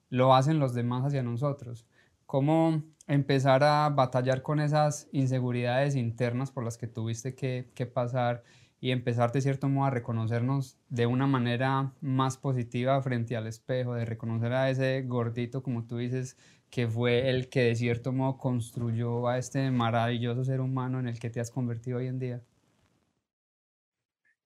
[0.10, 1.86] lo hacen los demás hacia nosotros.
[2.26, 8.44] ¿Cómo empezar a batallar con esas inseguridades internas por las que tuviste que, que pasar
[8.80, 13.94] y empezar de cierto modo a reconocernos de una manera más positiva frente al espejo,
[13.94, 16.36] de reconocer a ese gordito, como tú dices,
[16.72, 21.20] que fue el que de cierto modo construyó a este maravilloso ser humano en el
[21.20, 22.42] que te has convertido hoy en día?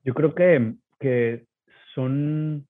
[0.03, 1.45] Yo creo que, que
[1.93, 2.67] son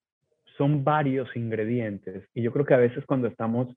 [0.56, 2.28] son varios ingredientes.
[2.34, 3.74] Y yo creo que a veces cuando estamos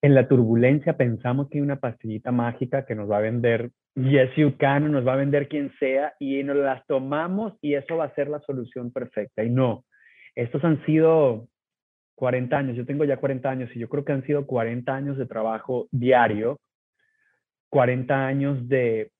[0.00, 4.30] en la turbulencia pensamos que hay una pastillita mágica que nos va a vender Yes
[4.36, 8.14] You nos va a vender quien sea, y nos las tomamos y eso va a
[8.14, 9.42] ser la solución perfecta.
[9.42, 9.84] Y no,
[10.36, 11.48] estos han sido
[12.14, 15.18] 40 años, yo tengo ya 40 años y yo creo que han sido 40 años
[15.18, 16.60] de trabajo diario,
[17.70, 19.10] 40 años de,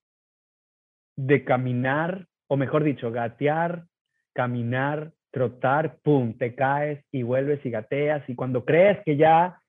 [1.16, 3.84] de caminar, o mejor dicho, gatear,
[4.32, 9.60] caminar, trotar, pum, te caes y vuelves y gateas y cuando crees que ya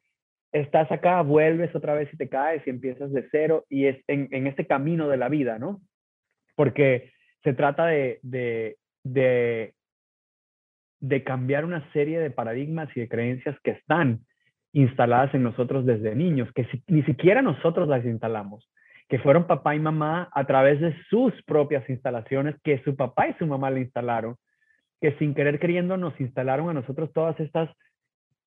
[0.51, 4.47] estás acá, vuelves otra vez y te caes y empiezas de cero y es en,
[4.47, 5.81] este camino de la vida, ¿no?
[6.55, 7.11] Porque
[7.43, 8.77] se trata de, de,
[10.99, 14.21] de cambiar una serie de paradigmas y de creencias que están
[14.73, 18.69] instaladas en nosotros desde niños, que ni siquiera nosotros las instalamos,
[19.07, 23.33] que fueron papá y mamá a través de sus propias instalaciones, que su papá y
[23.35, 24.35] su mamá le instalaron,
[25.01, 27.69] que sin querer queriendo nos instalaron a nosotros todas estas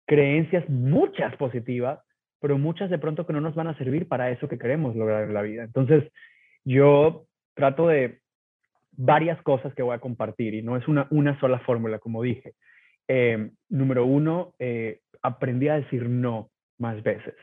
[0.07, 2.01] creencias, muchas positivas,
[2.41, 5.25] pero muchas de pronto que no nos van a servir para eso que queremos lograr
[5.25, 5.62] en la vida.
[5.62, 6.05] Entonces,
[6.65, 8.21] yo trato de
[8.93, 12.55] varias cosas que voy a compartir y no es una, una sola fórmula, como dije.
[13.09, 16.51] Eh, número uno, eh, aprendí a decir no.
[16.79, 17.35] más veces.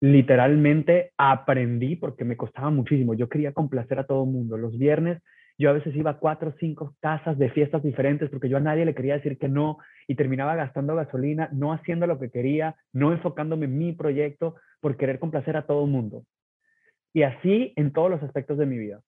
[0.00, 3.14] Literalmente aprendí porque me costaba muchísimo.
[3.14, 4.56] Yo quería complacer a todo el mundo.
[4.56, 5.22] Los viernes
[5.58, 8.60] yo a veces iba a cuatro o cinco casas de fiestas diferentes porque yo a
[8.60, 12.76] nadie le quería decir que no y terminaba gastando gasolina, no haciendo lo que quería,
[12.92, 16.24] no enfocándome en mi proyecto por querer complacer a todo el mundo.
[17.12, 19.00] Y así en todos los aspectos de mi vida.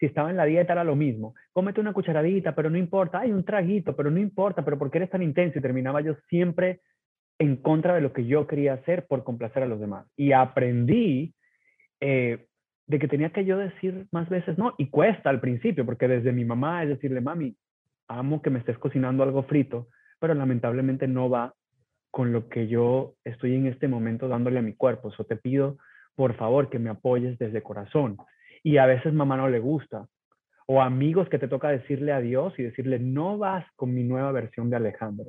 [0.00, 1.34] Si estaba en la dieta era lo mismo.
[1.52, 3.20] Cómete una cucharadita, pero no importa.
[3.20, 4.64] Hay un traguito, pero no importa.
[4.64, 5.58] Pero ¿por qué eres tan intenso?
[5.58, 6.80] Y terminaba yo siempre
[7.38, 10.06] en contra de lo que yo quería hacer por complacer a los demás.
[10.16, 11.34] Y aprendí
[12.00, 12.47] eh,
[12.88, 16.32] de que tenía que yo decir más veces no, y cuesta al principio, porque desde
[16.32, 17.54] mi mamá es decirle, mami,
[18.08, 21.54] amo que me estés cocinando algo frito, pero lamentablemente no va
[22.10, 25.10] con lo que yo estoy en este momento dándole a mi cuerpo.
[25.10, 25.76] Eso te pido,
[26.16, 28.16] por favor, que me apoyes desde corazón.
[28.62, 30.06] Y a veces mamá no le gusta.
[30.66, 34.70] O amigos que te toca decirle adiós y decirle, no vas con mi nueva versión
[34.70, 35.26] de Alejandro.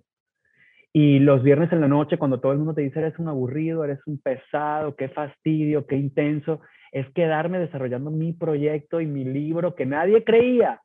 [0.94, 3.84] Y los viernes en la noche, cuando todo el mundo te dice, eres un aburrido,
[3.84, 9.76] eres un pesado, qué fastidio, qué intenso, es quedarme desarrollando mi proyecto y mi libro
[9.76, 10.82] que nadie creía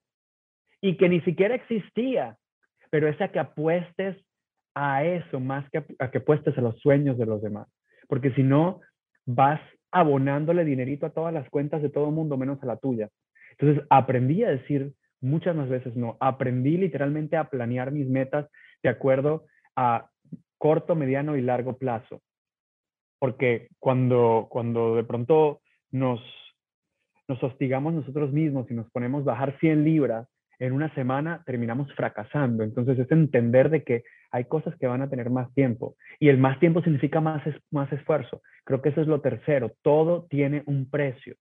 [0.81, 2.37] y que ni siquiera existía,
[2.91, 4.17] pero es a que apuestes
[4.75, 7.69] a eso más que a, que apuestes a los sueños de los demás,
[8.09, 8.81] porque si no,
[9.27, 13.09] vas abonándole dinerito a todas las cuentas de todo el mundo menos a la tuya.
[13.53, 18.49] Entonces aprendí a decir muchas más veces no, aprendí literalmente a planear mis metas
[18.83, 20.11] de acuerdo a
[20.59, 22.21] corto, mediano y largo plazo.
[23.19, 25.61] Porque cuando, cuando de pronto
[25.95, 26.21] nos,
[27.29, 30.27] nos hostigamos nosotros mismos y nos ponemos bajar 100 libras
[30.59, 32.65] en una semana, terminamos fracasando.
[32.65, 34.03] Entonces es entender de que
[34.33, 37.93] hay cosas que van a tener más tiempo y el más tiempo significa más, más
[37.93, 38.43] esfuerzo.
[38.65, 39.71] Creo que eso es lo tercero.
[39.83, 41.37] Todo tiene un precio.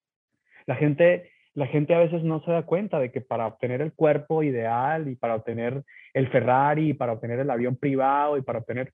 [0.67, 3.93] La gente, la gente a veces no se da cuenta de que para obtener el
[3.93, 5.81] cuerpo ideal y para obtener
[6.13, 8.91] el Ferrari y para obtener el avión privado y para obtener...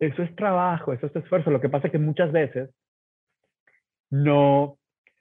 [0.00, 1.50] Eso es trabajo, eso es esfuerzo.
[1.50, 2.70] Lo que pasa es que muchas veces
[4.10, 4.78] no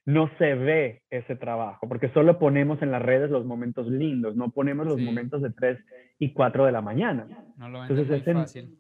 [0.07, 4.51] no se ve ese trabajo, porque solo ponemos en las redes los momentos lindos, no
[4.51, 5.77] ponemos los momentos de 3
[6.17, 7.27] y 4 de la mañana.
[7.57, 8.77] No lo Entonces, es fácil.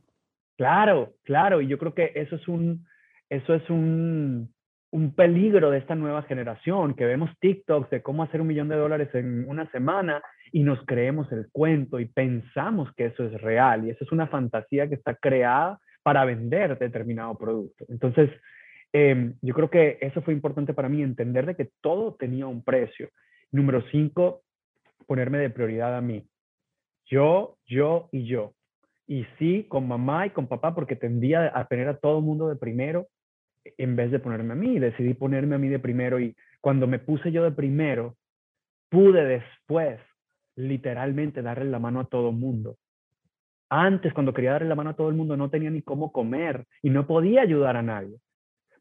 [0.55, 2.87] Claro, claro, y yo creo que eso es un,
[3.29, 4.53] eso es un,
[4.91, 8.77] un peligro de esta nueva generación, que vemos TikToks de cómo hacer un millón de
[8.77, 10.21] dólares en una semana
[10.53, 14.27] y nos creemos el cuento y pensamos que eso es real y eso es una
[14.27, 17.83] fantasía que está creada para vender determinado producto.
[17.89, 18.29] Entonces,
[18.99, 22.63] Em, yo creo que eso fue importante para mí, entender de que todo tenía un
[22.63, 23.09] precio.
[23.51, 24.41] Número cinco,
[25.05, 26.27] ponerme de prioridad a mí.
[27.05, 28.55] Yo, yo y yo.
[29.05, 32.49] Y sí, con mamá y con papá, porque tendía a tener a todo el mundo
[32.49, 33.05] de primero
[33.77, 34.79] en vez de ponerme a mí.
[34.79, 38.15] Decidí ponerme a mí de primero y cuando me puse yo de primero,
[38.89, 39.99] pude después
[40.55, 42.77] literalmente darle la mano a todo el mundo.
[43.69, 46.65] Antes, cuando quería darle la mano a todo el mundo, no tenía ni cómo comer
[46.81, 48.17] y no podía ayudar a nadie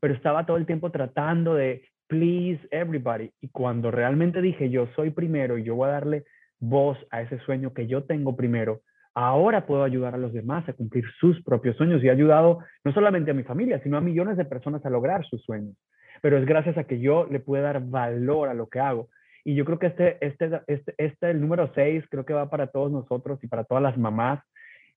[0.00, 3.30] pero estaba todo el tiempo tratando de please everybody.
[3.40, 6.24] Y cuando realmente dije yo soy primero y yo voy a darle
[6.58, 8.80] voz a ese sueño que yo tengo primero,
[9.14, 12.92] ahora puedo ayudar a los demás a cumplir sus propios sueños y he ayudado no
[12.92, 15.74] solamente a mi familia, sino a millones de personas a lograr sus sueños.
[16.22, 19.08] Pero es gracias a que yo le pude dar valor a lo que hago.
[19.44, 22.66] Y yo creo que este, este, este, este, el número seis, creo que va para
[22.66, 24.42] todos nosotros y para todas las mamás,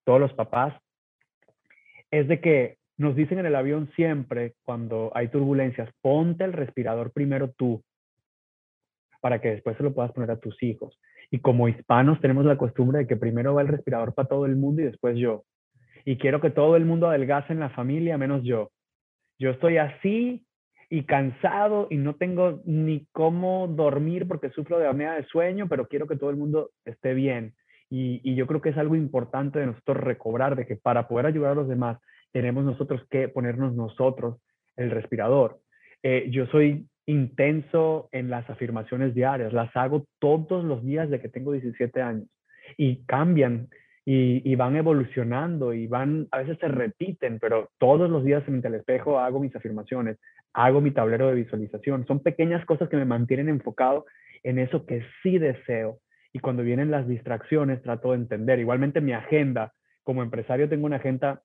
[0.06, 0.74] todos los papás,
[2.12, 7.14] es de que nos dicen en el avión siempre, cuando hay turbulencias, ponte el respirador
[7.14, 7.82] primero tú,
[9.22, 11.00] para que después se lo puedas poner a tus hijos.
[11.32, 14.58] Y como hispanos tenemos la costumbre de que primero va el respirador para todo el
[14.58, 15.46] mundo y después yo.
[16.04, 18.70] Y quiero que todo el mundo adelgace en la familia, menos yo.
[19.40, 20.46] Yo estoy así
[20.90, 25.88] y cansado y no tengo ni cómo dormir porque sufro de apnea de sueño, pero
[25.88, 27.54] quiero que todo el mundo esté bien.
[27.90, 31.28] Y, y yo creo que es algo importante de nosotros recobrar, de que para poder
[31.28, 31.98] ayudar a los demás
[32.32, 34.38] tenemos nosotros que ponernos nosotros
[34.76, 35.60] el respirador.
[36.04, 41.30] Eh, yo soy intenso en las afirmaciones diarias, las hago todos los días de que
[41.30, 42.28] tengo 17 años
[42.78, 43.68] y cambian
[44.12, 48.74] y, van evolucionando y van, a veces se repiten, pero todos los días frente al
[48.74, 50.18] espejo hago mis afirmaciones,
[50.54, 52.08] hago mi tablero de visualización.
[52.08, 54.06] Son pequeñas cosas que me mantienen enfocado
[54.42, 56.00] en eso que sí deseo.
[56.34, 58.58] Y cuando vienen las distracciones, trato de entender.
[58.58, 59.74] Igualmente mi agenda,
[60.04, 61.44] como empresario tengo una agenda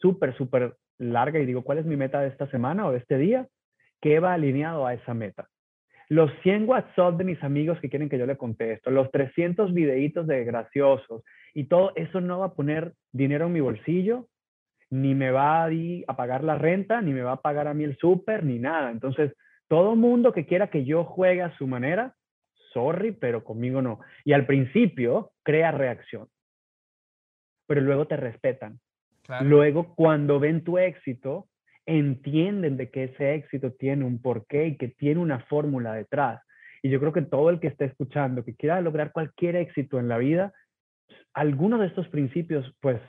[0.00, 3.18] súper, súper larga y digo, ¿cuál es mi meta de esta semana o de este
[3.18, 3.46] día?
[4.00, 5.48] ¿Qué va alineado a esa meta?
[6.08, 10.26] Los 100 WhatsApp de mis amigos que quieren que yo le contesto, los 300 videitos
[10.26, 11.22] de graciosos
[11.54, 14.26] y todo eso no va a poner dinero en mi bolsillo,
[14.90, 15.70] ni me va a,
[16.08, 18.90] a pagar la renta, ni me va a pagar a mí el súper, ni nada.
[18.90, 19.32] Entonces,
[19.68, 22.16] todo mundo que quiera que yo juegue a su manera,
[22.72, 24.00] sorry, pero conmigo no.
[24.24, 26.26] Y al principio crea reacción,
[27.68, 28.80] pero luego te respetan
[29.42, 31.48] Luego, cuando ven tu éxito,
[31.86, 36.40] entienden de que ese éxito tiene un porqué y que tiene una fórmula detrás.
[36.82, 40.08] Y yo creo que todo el que esté escuchando, que quiera lograr cualquier éxito en
[40.08, 40.52] la vida,
[41.34, 43.00] algunos de estos principios, pues,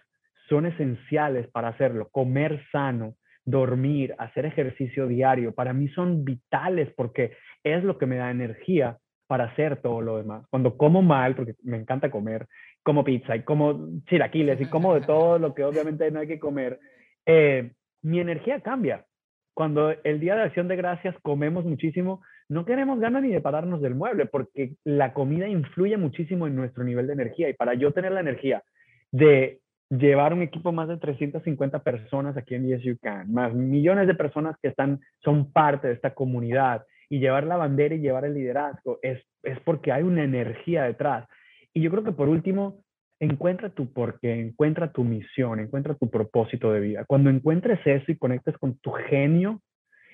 [0.50, 2.10] son esenciales para hacerlo.
[2.12, 3.16] Comer sano,
[3.46, 8.98] dormir, hacer ejercicio diario, para mí son vitales porque es lo que me da energía
[9.28, 10.46] para hacer todo lo demás.
[10.50, 12.48] Cuando como mal, porque me encanta comer,
[12.84, 16.40] como pizza y como chilaquiles y como de todo lo que obviamente no hay que
[16.40, 16.80] comer,
[17.26, 17.72] eh,
[18.02, 19.06] mi energía cambia.
[19.54, 23.82] Cuando el día de acción de gracias comemos muchísimo, no queremos ganas ni de pararnos
[23.82, 27.92] del mueble porque la comida influye muchísimo en nuestro nivel de energía y para yo
[27.92, 28.64] tener la energía
[29.12, 29.60] de
[29.90, 34.16] llevar un equipo más de 350 personas aquí en Yes You Can, más millones de
[34.16, 38.34] personas que están, son parte de esta comunidad y llevar la bandera y llevar el
[38.34, 41.28] liderazgo, es, es porque hay una energía detrás.
[41.74, 42.84] Y yo creo que por último,
[43.20, 47.06] encuentra tu porqué, encuentra tu misión, encuentra tu propósito de vida.
[47.06, 49.62] Cuando encuentres eso y conectes con tu genio,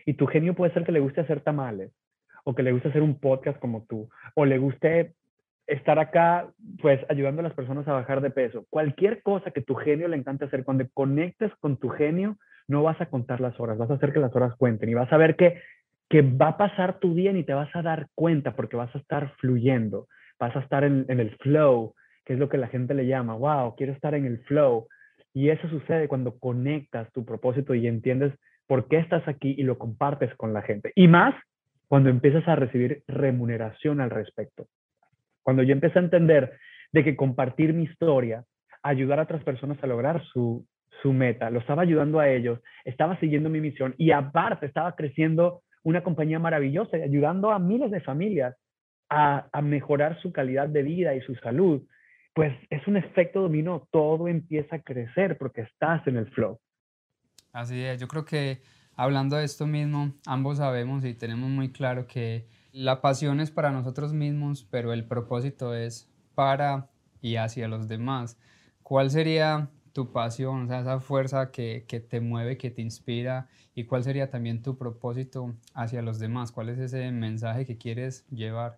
[0.05, 1.91] y tu genio puede ser que le guste hacer tamales,
[2.43, 5.13] o que le guste hacer un podcast como tú, o le guste
[5.67, 6.49] estar acá,
[6.81, 8.65] pues ayudando a las personas a bajar de peso.
[8.69, 12.37] Cualquier cosa que tu genio le encante hacer, cuando conectes con tu genio,
[12.67, 15.11] no vas a contar las horas, vas a hacer que las horas cuenten y vas
[15.11, 15.61] a ver que,
[16.09, 18.99] que va a pasar tu día y te vas a dar cuenta porque vas a
[18.99, 20.07] estar fluyendo,
[20.39, 21.93] vas a estar en, en el flow,
[22.25, 24.87] que es lo que la gente le llama, wow, quiero estar en el flow.
[25.33, 28.33] Y eso sucede cuando conectas tu propósito y entiendes
[28.67, 30.91] por qué estás aquí y lo compartes con la gente.
[30.95, 31.33] Y más
[31.87, 34.67] cuando empiezas a recibir remuneración al respecto.
[35.41, 36.57] Cuando yo empecé a entender
[36.91, 38.43] de que compartir mi historia,
[38.83, 40.65] ayudar a otras personas a lograr su,
[41.01, 45.61] su meta, lo estaba ayudando a ellos, estaba siguiendo mi misión y aparte estaba creciendo
[45.83, 48.55] una compañía maravillosa ayudando a miles de familias
[49.09, 51.81] a, mejorar su calidad de vida y su salud
[52.33, 56.59] pues es un efecto dominó, todo empieza a crecer porque estás en el flow.
[57.51, 58.61] Así es, yo creo que
[58.95, 63.71] hablando de esto mismo, ambos sabemos y tenemos muy claro que la pasión es para
[63.71, 66.91] nosotros mismos, pero el propósito es para
[67.21, 68.37] y hacia los demás.
[68.83, 74.29] ¿Cuál sería tu pasión, esa fuerza que, te mueve, que te inspira y cuál sería
[74.29, 76.51] también tu propósito hacia los demás?
[76.51, 78.77] ¿Cuál es ese mensaje que quieres llevar?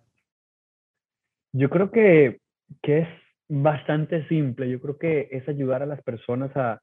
[1.52, 2.38] Yo creo que,
[2.82, 3.08] que es
[3.50, 4.70] bastante simple.
[4.70, 6.80] Yo creo que es ayudar a las personas a,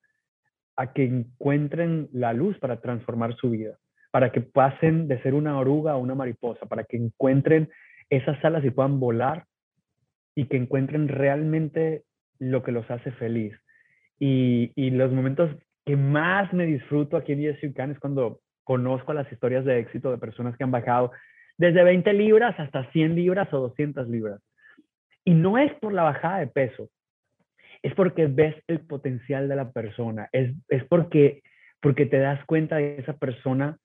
[0.94, 3.80] que encuentren la luz para transformar su vida,
[4.12, 7.70] para que pasen de ser una oruga a una mariposa, para que encuentren
[8.12, 9.46] esas alas y puedan volar
[10.36, 12.04] y que encuentren realmente
[12.38, 13.56] lo que los hace feliz.
[14.20, 15.50] Y, los momentos
[15.86, 20.18] que más me disfruto aquí en Yes es cuando conozco las historias de éxito de
[20.18, 21.12] personas que han bajado
[21.58, 24.42] desde 20 libras hasta 100 libras o 200 libras.
[25.28, 26.88] Y no es por la bajada de peso,
[27.84, 31.42] es porque ves el potencial de la persona, es, es porque,
[31.82, 33.78] porque te das cuenta de que esa persona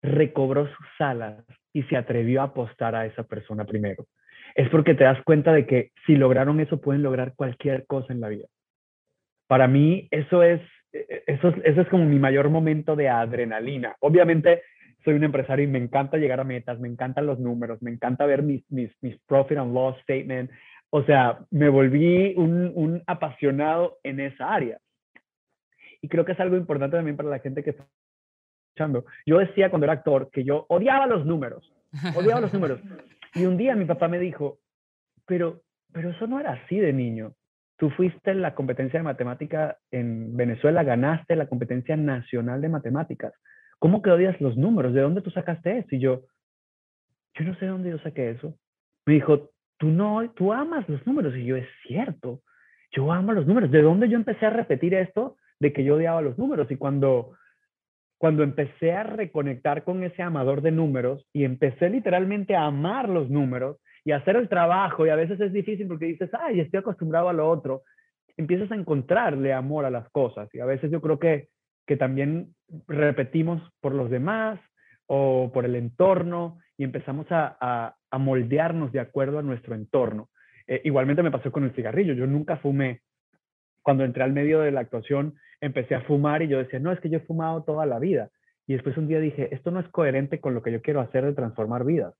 [0.00, 4.06] recobró sus alas y se atrevió a apostar a esa persona primero.
[4.54, 8.20] Es porque te das cuenta de que si lograron eso pueden lograr cualquier cosa en
[8.20, 8.46] la vida.
[9.48, 10.60] Para mí eso es,
[10.92, 13.96] eso, eso es como mi mayor momento de adrenalina.
[13.98, 14.62] Obviamente
[15.04, 18.26] soy un empresario y me encanta llegar a metas, me encantan los números, me encanta
[18.26, 20.50] ver mis, mis, mis profit and loss statement.
[20.90, 24.78] O sea, me volví un, un apasionado en esa área.
[26.00, 27.86] Y creo que es algo importante también para la gente que está
[28.70, 29.04] escuchando.
[29.26, 31.72] Yo decía cuando era actor que yo odiaba los números,
[32.16, 32.80] odiaba los números.
[33.34, 34.58] Y un día mi papá me dijo,
[35.26, 37.34] pero, pero eso no era así de niño.
[37.76, 43.34] Tú fuiste en la competencia de matemática en Venezuela, ganaste la competencia nacional de matemáticas.
[43.78, 44.94] ¿Cómo que odias los números?
[44.94, 45.88] ¿De dónde tú sacaste eso?
[45.94, 46.22] Y yo,
[47.34, 48.54] yo no sé de dónde yo saqué eso.
[49.06, 51.36] Me dijo, tú no, tú amas los números.
[51.36, 52.42] Y yo, es cierto,
[52.92, 53.70] yo amo los números.
[53.70, 56.70] ¿De dónde yo empecé a repetir esto de que yo odiaba los números?
[56.70, 57.32] Y cuando,
[58.18, 63.30] cuando empecé a reconectar con ese amador de números y empecé literalmente a amar los
[63.30, 67.28] números y hacer el trabajo, y a veces es difícil porque dices, ay, estoy acostumbrado
[67.28, 67.82] a lo otro,
[68.36, 70.48] empiezas a encontrarle amor a las cosas.
[70.54, 71.48] Y a veces yo creo que
[71.88, 72.54] que también
[72.86, 74.60] repetimos por los demás
[75.06, 80.28] o por el entorno y empezamos a, moldearnos de acuerdo a nuestro entorno.
[80.66, 82.14] Eh, igualmente me pasó con el cigarrillo.
[82.14, 83.00] Yo nunca fumé.
[83.82, 87.00] Cuando entré al medio de la actuación, empecé a fumar y yo decía, no, es
[87.00, 88.30] que yo he fumado toda la vida.
[88.66, 91.24] Y después un día dije, esto no es coherente con lo que yo quiero hacer
[91.24, 92.14] de transformar vidas.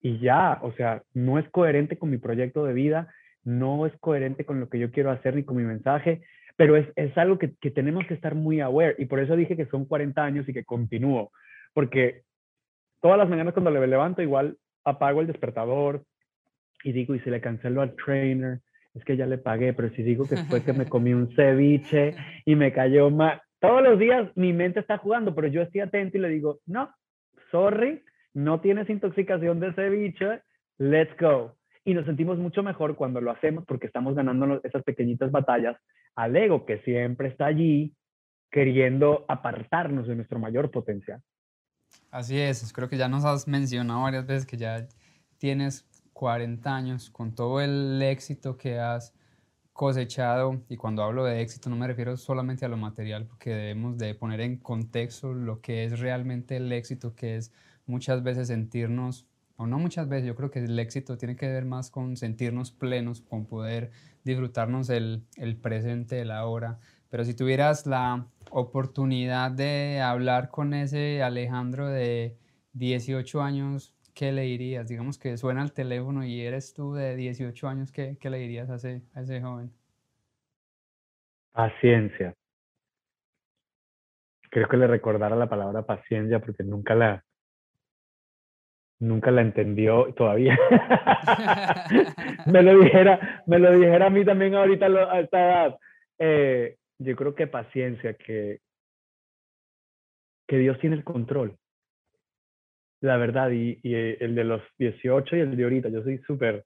[0.00, 3.08] Y ya, o sea, no es coherente con mi proyecto de vida,
[3.42, 6.22] no es coherente con lo que yo quiero hacer ni con mi mensaje
[6.58, 9.56] pero es, es algo que, que, tenemos que estar muy aware y por eso dije
[9.56, 11.30] que son 40 años y que continúo,
[11.72, 12.22] porque
[13.00, 16.02] todas las mañanas cuando le levanto igual apago el despertador
[16.82, 18.58] y digo, y si le cancelo al trainer,
[18.92, 22.16] es que ya le pagué, pero si digo que fue que me comí un ceviche
[22.44, 26.18] y me cayó mal, todos los días mi mente está jugando, pero yo estoy atento
[26.18, 26.92] y le digo, no,
[27.52, 28.02] sorry,
[28.34, 30.42] no tienes intoxicación de ceviche,
[30.78, 31.56] let's go.
[31.84, 35.76] Y nos sentimos mucho mejor cuando lo hacemos porque estamos ganando esas pequeñitas batallas
[36.14, 37.94] al ego que siempre está allí
[38.50, 41.22] queriendo apartarnos de nuestro mayor potencial.
[42.10, 44.86] Así es, creo que ya nos has mencionado varias veces que ya
[45.38, 49.14] tienes 40 años con todo el éxito que has
[49.72, 53.96] cosechado y cuando hablo de éxito no me refiero solamente a lo material porque debemos
[53.96, 57.52] de poner en contexto lo que es realmente el éxito que es
[57.86, 59.24] muchas veces sentirnos
[59.58, 62.72] o no muchas veces yo creo que el éxito tiene que ver más con sentirnos
[62.72, 63.90] plenos con poder
[64.24, 66.78] disfrutarnos el, el presente la hora
[67.10, 72.36] pero si tuvieras la oportunidad de hablar con ese Alejandro de
[72.74, 74.88] 18 años, ¿qué le dirías?
[74.88, 78.68] Digamos que suena el teléfono y eres tú de 18 años, ¿qué, qué le dirías
[78.68, 79.72] a ese, a ese joven?
[81.52, 82.34] Paciencia.
[84.50, 87.24] Creo que le recordara la palabra paciencia porque nunca la,
[89.00, 90.58] nunca la entendió todavía.
[92.46, 95.78] me lo dijera, me lo dijera a mí también ahorita a esta edad.
[96.18, 98.60] Eh, yo creo que paciencia, que,
[100.46, 101.56] que Dios tiene el control.
[103.00, 106.64] La verdad, y, y, el de los 18 y el de ahorita, yo soy súper,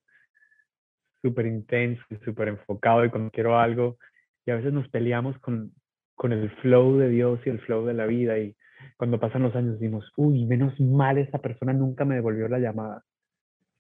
[1.21, 3.99] súper intenso y súper enfocado y cuando quiero algo,
[4.47, 5.73] y a veces nos peleamos con,
[6.15, 8.57] con el flow de Dios y el flow de la vida, y
[8.97, 13.03] cuando pasan los años decimos, uy, menos mal esa persona nunca me devolvió la llamada.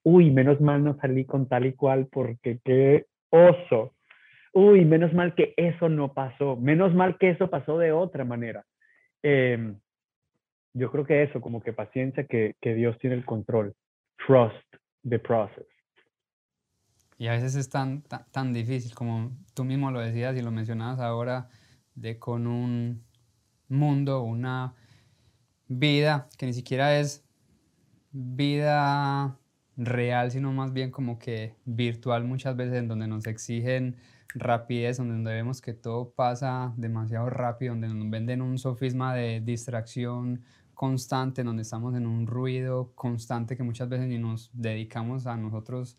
[0.03, 3.95] Uy, menos mal no salí con tal y cual porque qué oso
[4.53, 8.65] uy, menos mal que eso no pasó, menos mal que eso pasó de otra manera.
[9.23, 9.79] Em,
[10.75, 13.75] yo creo que eso, como que paciencia, que, que Dios tiene el control.
[14.27, 14.77] Trust
[15.09, 15.67] the process.
[17.19, 21.01] Y a veces es tan, tan, difícil, como tú mismo lo decías y lo mencionabas
[21.01, 21.49] ahora,
[21.95, 23.05] de con un
[23.69, 24.75] mundo, una
[25.69, 27.25] vida que ni siquiera es
[28.13, 29.39] vida
[29.77, 33.97] real, sino más bien como que virtual muchas veces, en donde nos exigen
[34.35, 40.43] rapidez, donde vemos que todo pasa demasiado rápido, donde nos venden un sofisma de distracción
[40.75, 45.99] constante, donde estamos en un ruido constante que muchas veces ni nos dedicamos a nosotros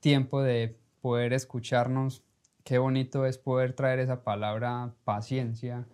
[0.00, 2.24] tiempo de poder escucharnos.
[2.64, 5.86] Qué bonito es poder traer esa palabra paciencia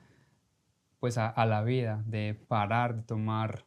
[1.01, 3.64] pues a, la vida, de parar, de tomar,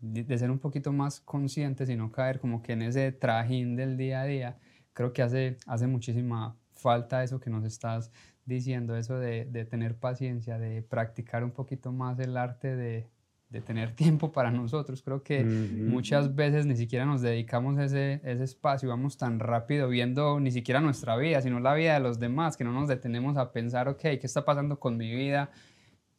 [0.00, 3.76] de, de, ser un poquito más conscientes y no caer como que en ese trajín
[3.76, 4.58] del día a día.
[4.94, 8.12] Creo que hace, hace muchísima falta eso que nos estás
[8.46, 13.10] diciendo, eso de, de tener paciencia, de practicar un poquito más el arte de,
[13.50, 15.02] de tener tiempo para nosotros.
[15.02, 20.40] Creo que muchas veces ni siquiera nos dedicamos ese, ese espacio, vamos tan rápido viendo
[20.40, 23.52] ni siquiera nuestra vida, sino la vida de los demás, que no nos detenemos a
[23.52, 25.50] pensar, ok, ¿qué está pasando con mi vida?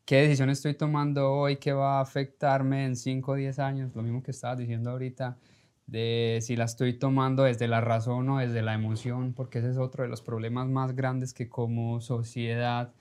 [0.10, 3.95] ¿Qué decisión estoy tomando hoy que va a afectarme en 5 o 10 años?
[3.95, 5.38] Lo mismo que estabas diciendo ahorita
[5.86, 9.78] de si la estoy tomando desde la razón o desde la emoción, porque ese es
[9.78, 12.91] otro de los problemas más grandes que como sociedad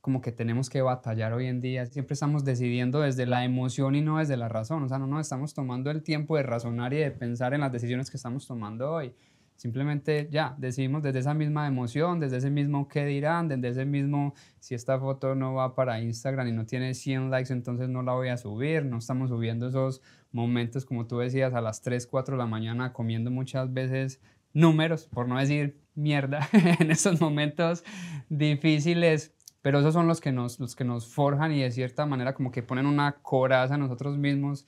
[0.00, 1.84] como que tenemos que batallar hoy en día.
[1.84, 4.82] Siempre estamos decidiendo desde la emoción y no desde la razón.
[4.84, 7.72] O sea, no nos estamos tomando el tiempo de razonar y de pensar en las
[7.72, 9.14] decisiones que estamos tomando hoy.
[9.62, 14.34] Simplemente ya, decidimos desde esa misma emoción, desde ese mismo qué dirán, desde ese mismo
[14.58, 18.12] si esta foto no va para Instagram y no tiene 100 likes, entonces no la
[18.12, 18.84] voy a subir.
[18.84, 20.02] No estamos subiendo esos
[20.32, 24.20] momentos, como tú decías, a las 3, 4 de la mañana comiendo muchas veces
[24.52, 26.48] números, por no decir mierda,
[26.80, 27.84] en esos momentos
[28.28, 29.32] difíciles.
[29.60, 32.50] Pero esos son los que, nos, los que nos forjan y de cierta manera como
[32.50, 34.66] que ponen una coraza a nosotros mismos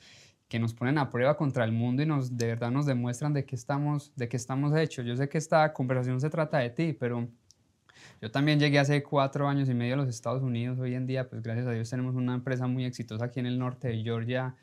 [0.54, 3.44] que nos ponen a prueba contra el mundo y nos de verdad nos demuestran de
[3.44, 5.04] qué estamos, de qué estamos hechos.
[5.04, 7.26] Yo sé que esta conversación se trata de ti, pero
[8.22, 10.78] yo también llegué hace cuatro años y medio a los Estados Unidos.
[10.78, 13.58] Hoy en día, pues gracias a Dios tenemos una empresa muy exitosa aquí en el
[13.58, 14.54] norte de Georgia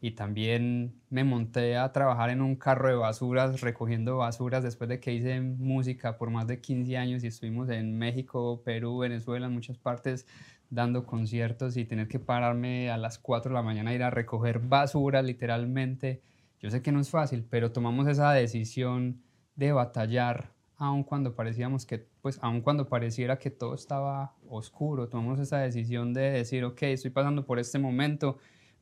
[0.00, 5.00] y también me monté a trabajar en un carro de basuras, recogiendo basuras después de
[5.00, 9.52] que hice música por más de 15 años y estuvimos en México, Perú, Venezuela, en
[9.52, 10.26] muchas partes
[10.70, 14.10] dando conciertos y tener que pararme a las 4 de la mañana a ir a
[14.10, 16.22] recoger basura literalmente.
[16.60, 19.22] Yo sé que no es fácil, pero tomamos esa decisión
[19.56, 25.38] de batallar aun cuando parecíamos que, pues, aun cuando pareciera que todo estaba oscuro, tomamos
[25.38, 28.38] esa decisión de decir, ok, estoy pasando por este momento,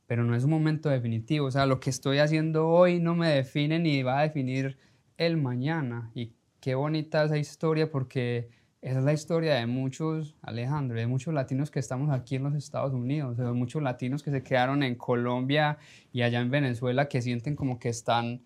[0.07, 3.27] pero no es un momento definitivo, o sea, lo que estoy haciendo hoy no me
[3.27, 4.77] define ni va a definir
[5.17, 6.09] el mañana.
[6.15, 8.49] Y qué bonita esa historia porque
[8.81, 12.55] esa es la historia de muchos, Alejandro, de muchos latinos que estamos aquí en los
[12.55, 15.77] Estados Unidos, de muchos latinos que se quedaron en Colombia
[16.13, 18.41] y allá en Venezuela que sienten como que están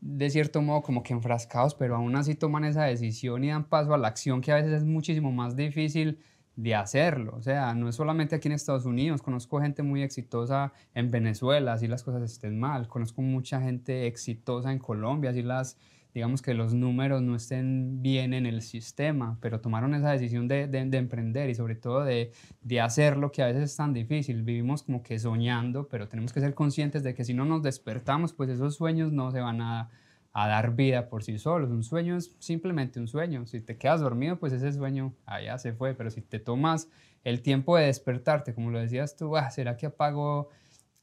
[0.00, 3.92] de cierto modo como que enfrascados, pero aún así toman esa decisión y dan paso
[3.92, 6.18] a la acción que a veces es muchísimo más difícil
[6.56, 7.34] de hacerlo.
[7.36, 11.74] O sea, no es solamente aquí en Estados Unidos, conozco gente muy exitosa en Venezuela,
[11.74, 15.76] así las cosas estén mal, conozco mucha gente exitosa en Colombia, así las,
[16.18, 20.66] digamos que los números no estén bien en el sistema, pero tomaron esa decisión de,
[20.66, 24.42] de, de emprender y sobre todo de, de hacerlo que a veces es tan difícil.
[24.42, 28.32] Vivimos como que soñando, pero tenemos que ser conscientes de que si no nos despertamos,
[28.32, 29.90] pues esos sueños no se van a
[30.32, 31.70] a dar vida por sí solos.
[31.70, 33.46] Un sueño es simplemente un sueño.
[33.46, 35.94] Si te quedas dormido, pues ese sueño allá se fue.
[35.94, 36.88] Pero si te tomas
[37.24, 40.48] el tiempo de despertarte, como lo decías tú, ah, ¿será que apago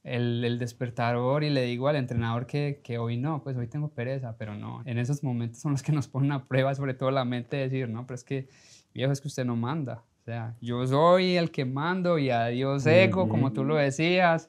[0.06, 3.42] el, el, despertador y le digo al entrenador que, que, hoy no?
[3.42, 4.82] Pues hoy tengo pereza, pero no.
[4.84, 7.62] En esos momentos son los que nos ponen a prueba, sobre todo la mente, de
[7.64, 8.48] decir, no, pero es que,
[8.94, 10.04] viejo, es que usted no manda.
[10.22, 14.48] O sea, yo soy el que mando y adiós ego, como tú lo decías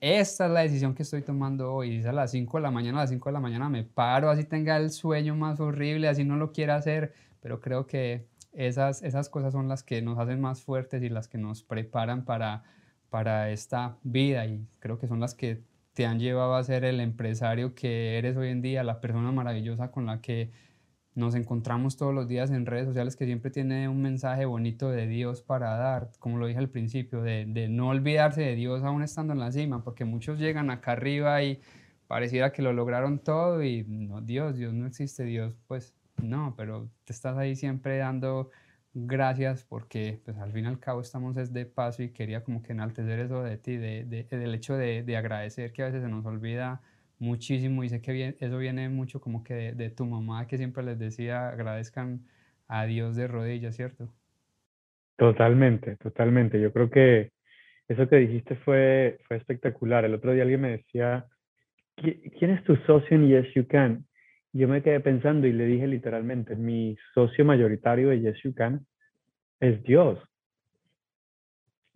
[0.00, 1.96] esta es la decisión que estoy tomando hoy.
[1.96, 4.30] Es a las 5 de la mañana, a las 5 de la mañana me paro,
[4.30, 9.02] así tenga el sueño más horrible, así no lo quiera hacer, pero creo que esas,
[9.02, 12.62] esas cosas son las que nos hacen más fuertes y las que nos preparan para,
[13.10, 15.62] para esta vida y creo que son las que
[15.94, 19.90] te han llevado a ser el empresario que eres hoy en día, la persona maravillosa
[19.90, 20.50] con la que
[21.18, 25.08] nos encontramos todos los días en redes sociales que siempre tiene un mensaje bonito de
[25.08, 29.32] Dios para dar, como lo dije al principio, de, no olvidarse de Dios aún estando
[29.32, 31.60] en la cima, porque muchos llegan acá arriba y
[32.06, 35.92] pareciera que lo lograron todo y no, Dios, Dios no existe, Dios, pues
[36.22, 38.50] no, pero te estás ahí siempre dando
[39.06, 42.62] gracias porque pues al fin y al cabo estamos es de paso y quería como
[42.62, 46.02] que enaltecer eso de ti, de, de, del hecho de, de agradecer que a veces
[46.02, 46.80] se nos olvida
[47.18, 50.98] muchísimo y sé que eso viene mucho como que de, tu mamá que siempre les
[50.98, 52.20] decía agradezcan
[52.68, 54.12] a Dios de rodillas, ¿cierto?
[55.16, 56.60] Totalmente, totalmente.
[56.60, 57.32] Yo creo que
[57.88, 60.04] eso que dijiste fue, fue espectacular.
[60.04, 61.26] El otro día alguien me decía,
[61.96, 64.06] ¿quién es tu socio en Yes You Can?
[64.52, 68.86] Yo me quedé pensando y le dije literalmente, mi socio mayoritario de Yes You Can
[69.60, 70.18] es Dios.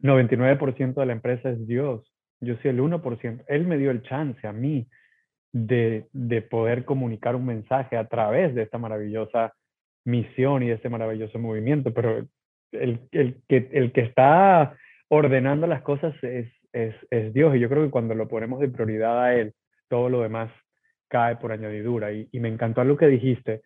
[0.03, 2.13] 99% de la empresa es Dios.
[2.41, 3.45] Yo soy el 1%.
[3.47, 4.87] Él me dio el chance a mí
[5.53, 9.53] de, de, poder comunicar un mensaje a través de esta maravillosa
[10.05, 12.27] misión y de este maravilloso movimiento, pero
[12.73, 14.77] el, el, que, el que está
[15.09, 18.69] ordenando las cosas es, es, es, Dios y yo creo que cuando lo ponemos de
[18.69, 19.53] prioridad a Él,
[19.89, 20.51] todo lo demás
[21.13, 22.11] cae por añadidura.
[22.11, 23.61] Y, me encantó algo que dijiste,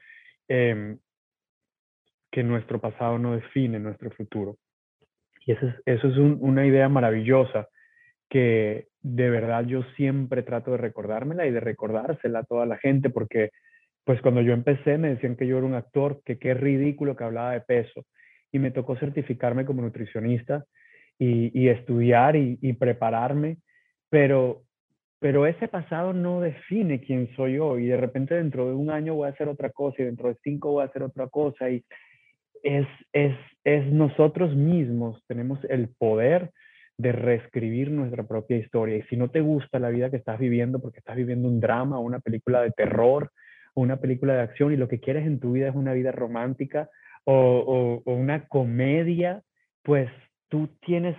[0.48, 0.96] eh,
[2.32, 4.56] que nuestro pasado no define nuestro futuro.
[5.46, 7.68] Y eso es, una idea maravillosa
[8.28, 13.10] que de verdad yo siempre trato de recordármela y de recordársela a toda la gente,
[13.10, 13.50] porque
[14.04, 17.22] pues cuando yo empecé me decían que yo era un actor, que qué ridículo que
[17.22, 18.04] hablaba de peso,
[18.50, 20.64] y me tocó certificarme como nutricionista
[21.18, 23.58] y, estudiar y, prepararme,
[24.10, 24.64] pero,
[25.18, 29.14] pero ese pasado no define quién soy yo, y de repente dentro de un año
[29.14, 31.84] voy a hacer otra cosa, y dentro de cinco voy a hacer otra cosa, y
[32.62, 36.50] es, es, es nosotros mismos, tenemos el poder
[36.98, 38.96] de reescribir nuestra propia historia.
[38.96, 41.98] Y si no te gusta la vida que estás viviendo, porque estás viviendo un drama,
[41.98, 43.30] una película de terror,
[43.74, 46.88] una película de acción, y lo que quieres en tu vida es una vida romántica
[47.24, 49.42] o, o una comedia,
[49.82, 50.10] pues
[50.48, 51.16] tú tienes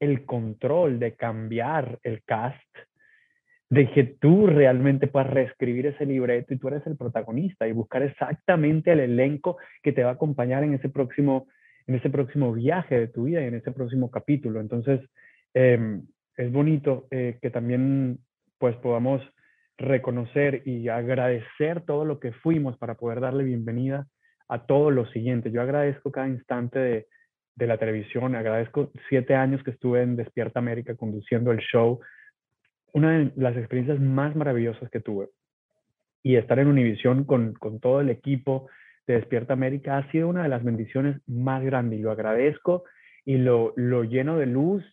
[0.00, 2.60] el control de cambiar el cast,
[3.70, 8.92] de tú realmente puedas reescribir ese libreto y tú eres el protagonista y buscar exactamente
[8.92, 11.46] el elenco que te va a acompañar en ese próximo
[11.86, 14.60] en ese próximo viaje de tu vida y en ese próximo capítulo.
[14.60, 15.00] Entonces,
[15.54, 16.00] eh,
[16.36, 18.18] es bonito eh, que también
[18.58, 19.22] pues podamos
[19.76, 24.06] reconocer y agradecer todo lo que fuimos para poder darle bienvenida
[24.48, 25.50] a todo lo siguiente.
[25.50, 27.06] Yo agradezco cada instante de,
[27.56, 32.00] de la televisión, agradezco siete años que estuve en Despierta América conduciendo el show,
[32.92, 35.28] una de las experiencias más maravillosas que tuve.
[36.22, 38.68] Y estar en Univisión con, con todo el equipo,
[39.06, 42.84] Despierta América ha sido una de las bendiciones más grandes y lo agradezco
[43.24, 44.84] y lo, lo lleno de luz,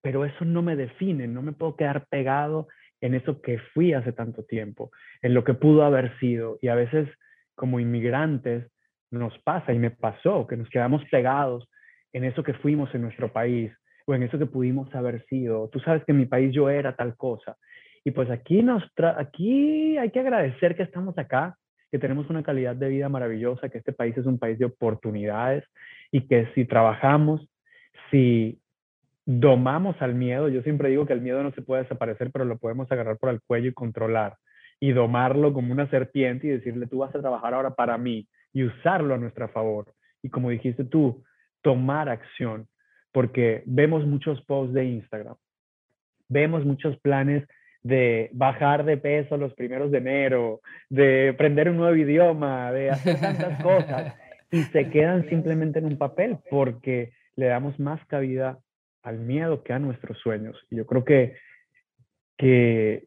[0.00, 2.68] pero eso no me define, no me puedo quedar pegado
[3.00, 4.90] en eso que fui hace tanto tiempo,
[5.22, 6.58] en lo que pudo haber sido.
[6.62, 7.08] Y a veces
[7.54, 8.70] como inmigrantes
[9.10, 11.68] nos pasa y me pasó que nos quedamos pegados
[12.12, 13.72] en eso que fuimos en nuestro país
[14.06, 15.68] o en eso que pudimos haber sido.
[15.68, 17.56] Tú sabes que en mi país yo era tal cosa.
[18.04, 18.82] Y pues aquí, nos
[19.16, 21.56] aquí hay que agradecer que estamos acá,
[21.90, 25.64] que tenemos una calidad de vida maravillosa, que este país es un país de oportunidades
[26.12, 27.48] y que si trabajamos,
[28.10, 28.60] si
[29.24, 32.58] domamos al miedo, yo siempre digo que el miedo no se puede desaparecer, pero lo
[32.58, 34.36] podemos agarrar por el cuello y controlar
[34.78, 38.64] y domarlo como una serpiente y decirle, tú vas a trabajar ahora para mí y
[38.64, 39.92] usarlo a nuestro favor.
[40.22, 41.24] Y como dijiste tú,
[41.62, 42.68] tomar acción,
[43.16, 45.36] porque vemos muchos posts de Instagram,
[46.28, 47.48] vemos muchos planes
[47.82, 50.60] de bajar de peso los primeros de enero,
[50.90, 54.14] de aprender un nuevo idioma, de hacer tantas cosas,
[54.50, 58.58] y se quedan simplemente en un papel porque le damos más cabida
[59.02, 60.62] al miedo que a nuestros sueños.
[60.68, 61.36] Y yo creo que,
[62.36, 63.06] que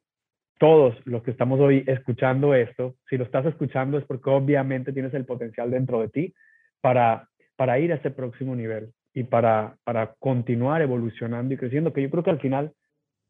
[0.57, 5.13] todos los que estamos hoy escuchando esto, si lo estás escuchando es porque obviamente tienes
[5.13, 6.33] el potencial dentro de ti
[6.81, 12.01] para, para ir a ese próximo nivel y para, para continuar evolucionando y creciendo, que
[12.01, 12.71] yo creo que al final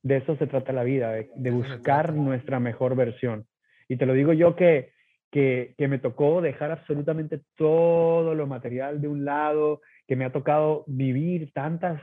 [0.04, 3.46] de eso se trata la vida, de, buscar nuestra mejor versión.
[3.88, 4.92] Y te lo digo yo que,
[5.32, 10.32] que, que, me tocó dejar absolutamente todo lo material de un lado, que me ha
[10.32, 12.02] tocado vivir tantas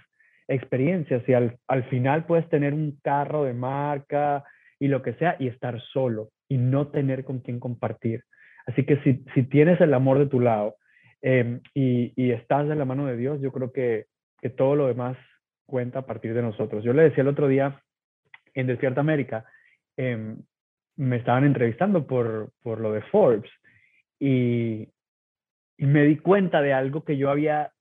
[0.49, 4.45] experiencias y al, al final puedes tener un carro de marca,
[4.79, 8.25] y lo que sea y estar solo y no tener con quién compartir.
[8.67, 10.77] Así que si, si tienes el amor de tu lado
[11.23, 14.07] em, y, y, estás de la mano de Dios, yo creo que,
[14.41, 15.17] que todo lo demás
[15.67, 16.85] cuenta a partir de nosotros.
[16.85, 17.81] Yo le decía el otro día
[18.55, 19.45] en Despierta América,
[19.97, 20.39] em,
[20.97, 23.51] me estaban entrevistando por, por lo de Forbes
[24.19, 24.89] y,
[25.79, 27.73] y me di cuenta de algo que yo había,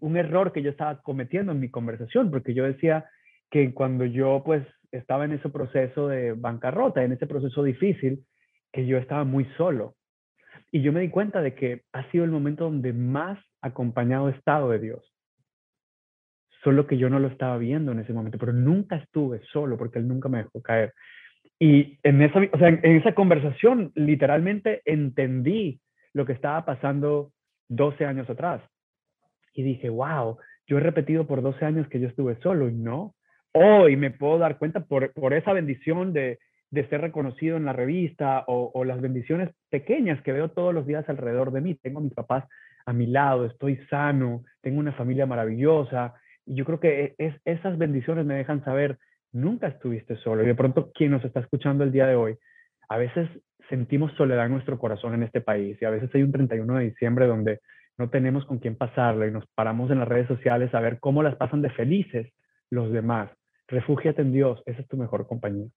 [0.00, 3.06] un error que yo estaba cometiendo en mi conversación, porque yo decía
[3.50, 8.24] que cuando yo pues estaba en ese proceso de bancarrota, en ese proceso difícil,
[8.72, 9.94] que yo estaba muy solo.
[10.72, 14.32] Y yo me di cuenta de que ha sido el momento donde más acompañado he
[14.32, 15.12] estado de Dios.
[16.62, 19.98] Solo que yo no lo estaba viendo en ese momento, pero nunca estuve solo porque
[19.98, 20.92] Él nunca me dejó caer.
[21.58, 25.80] Y en esa, o sea, en esa conversación literalmente entendí
[26.12, 27.32] lo que estaba pasando
[27.68, 28.62] 12 años atrás.
[29.54, 33.14] Y dije, wow, yo he repetido por 12 años que yo estuve solo y no,
[33.52, 36.38] hoy me puedo dar cuenta por, por esa bendición de,
[36.76, 41.08] de, ser reconocido en la revista o, las bendiciones pequeñas que veo todos los días
[41.08, 41.74] alrededor de mí.
[41.74, 42.44] Tengo a mis papás
[42.86, 46.14] a mi lado, estoy sano, tengo una familia maravillosa.
[46.44, 48.98] Y yo creo que es, esas bendiciones me dejan saber,
[49.32, 50.42] nunca estuviste solo.
[50.42, 52.36] Y de pronto, quien nos está escuchando el día de hoy,
[52.88, 53.28] a veces
[53.68, 55.76] sentimos soledad en nuestro corazón en este país.
[55.80, 57.60] Y a veces hay un 31 de diciembre donde
[57.98, 61.22] no tenemos con quién pasarlo y nos paramos en las redes sociales a ver cómo
[61.22, 62.32] las pasan de felices
[62.70, 63.30] los demás.
[63.68, 65.68] Refúgiate en Dios, esa es tu mejor compañía.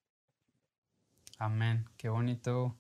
[1.42, 1.86] Amén.
[1.96, 2.76] Qué bonito,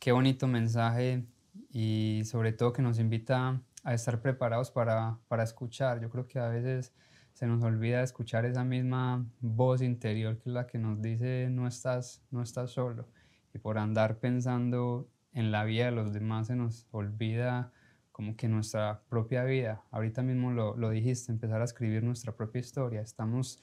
[0.00, 1.28] qué bonito mensaje
[1.70, 6.00] y sobre todo que nos invita a estar preparados para, para escuchar.
[6.00, 6.92] Yo creo que a veces
[7.34, 11.68] se nos olvida escuchar esa misma voz interior que es la que nos dice no
[11.68, 13.08] estás, no estás solo.
[13.54, 17.70] Y por andar pensando en la vida de los demás se nos olvida
[18.10, 19.84] como que nuestra propia vida.
[19.92, 23.02] Ahorita mismo lo, lo dijiste, empezar a escribir nuestra propia historia.
[23.02, 23.62] Estamos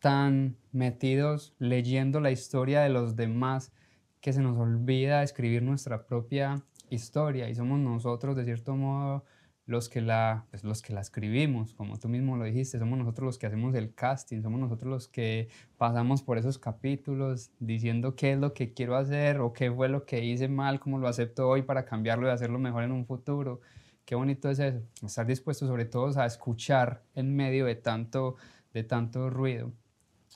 [0.00, 3.72] tan metidos leyendo la historia de los demás
[4.20, 9.24] que se nos olvida escribir nuestra propia historia y somos nosotros de cierto modo
[9.66, 13.26] los que la pues, los que la escribimos como tú mismo lo dijiste somos nosotros
[13.26, 18.32] los que hacemos el casting somos nosotros los que pasamos por esos capítulos diciendo qué
[18.32, 21.48] es lo que quiero hacer o qué fue lo que hice mal cómo lo acepto
[21.48, 23.60] hoy para cambiarlo y hacerlo mejor en un futuro.
[24.06, 28.36] Qué bonito es eso estar dispuestos sobre todo a escuchar en medio de tanto
[28.72, 29.72] de tanto ruido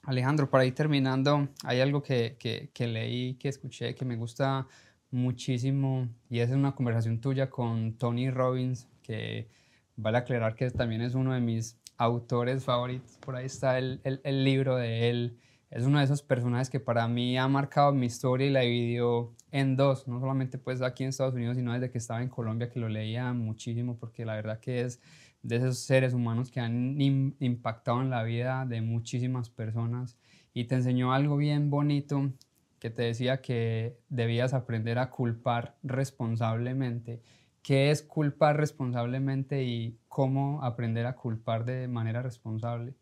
[0.04, 2.36] Alejandro, para ir terminando, hay algo que,
[2.72, 4.66] que, leí, que escuché, que me gusta
[5.12, 9.48] muchísimo y es una conversación tuya con Tony Robbins, que
[9.94, 13.16] vale aclarar que también es uno de mis autores favoritos.
[13.18, 15.38] Por ahí está el, el, el libro de él.
[15.70, 19.32] Es uno de esos personajes que para mí ha marcado mi historia y la dividió
[19.52, 22.68] en dos, no solamente pues aquí en Estados Unidos, sino desde que estaba en Colombia,
[22.68, 25.00] que lo leía muchísimo, porque la verdad que es
[25.42, 30.18] de esos seres humanos que han impactado en la vida de muchísimas personas
[30.54, 32.32] y te enseñó algo bien bonito
[32.78, 37.20] que te decía que debías aprender a culpar responsablemente.
[37.62, 42.94] ¿Qué es culpar responsablemente y cómo aprender a culpar de manera responsable?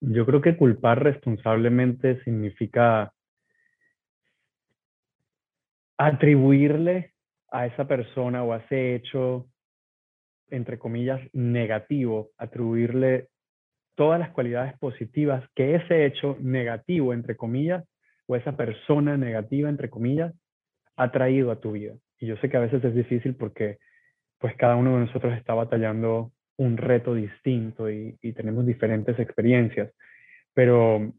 [0.00, 3.12] Yo creo que culpar responsablemente significa
[5.96, 7.14] atribuirle
[7.50, 9.47] a esa persona o a ese hecho
[10.50, 13.28] entre comillas, negativo, atribuirle
[13.94, 17.84] todas las cualidades positivas que ese hecho negativo, entre comillas,
[18.26, 20.34] o esa persona negativa, entre comillas,
[20.96, 21.94] ha traído a tu vida.
[22.18, 23.78] Y yo sé que a veces es difícil porque
[24.38, 29.92] pues cada uno de nosotros está batallando un reto distinto y, tenemos diferentes experiencias.
[30.54, 31.12] Pero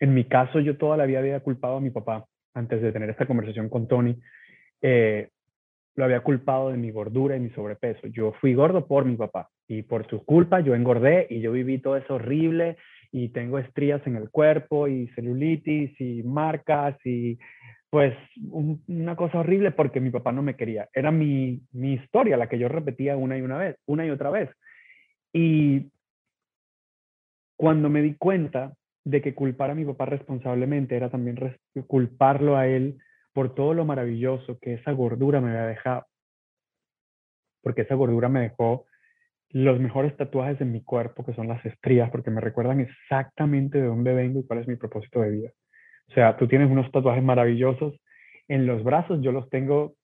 [0.00, 2.24] en mi caso, yo toda la vida había culpado a mi papá
[2.54, 4.18] antes de tener esta conversación con Tony.
[4.80, 5.30] Eh,
[5.96, 8.06] lo había culpado de mi gordura y mi sobrepeso.
[8.08, 11.78] Yo fui gordo por mi papá y por su culpa yo engordé y yo viví
[11.78, 12.76] todo eso horrible
[13.12, 17.38] y tengo estrías en el cuerpo y celulitis y marcas y
[17.90, 18.12] pues
[18.50, 20.88] una cosa horrible porque mi papá no me quería.
[20.92, 24.30] Era mi, mi historia la que yo repetía una y una vez, una y otra
[24.30, 24.50] vez.
[25.32, 25.92] Y
[27.56, 28.74] cuando me di cuenta
[29.04, 31.38] de que culpar a mi papá responsablemente era también
[31.86, 32.98] culparlo a él
[33.34, 36.06] por todo lo maravilloso que esa gordura me había dejado.
[37.62, 38.86] Porque esa gordura me dejó
[39.50, 43.88] los mejores tatuajes en mi cuerpo, que son las estrías, porque me recuerdan exactamente de
[43.88, 45.50] dónde vengo y cuál es mi propósito de vida.
[46.08, 47.94] O sea, tú tienes unos tatuajes maravillosos
[48.48, 49.94] en los brazos, yo los tengo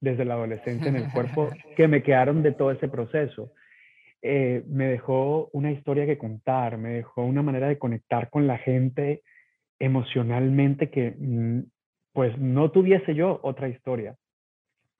[0.00, 3.52] desde la adolescencia en el cuerpo, que me quedaron de todo ese proceso.
[4.22, 8.58] Eh, me dejó una historia que contar, me dejó una manera de conectar con la
[8.58, 9.22] gente
[9.78, 11.60] emocionalmente que mm,
[12.12, 14.16] pues no tuviese yo otra historia.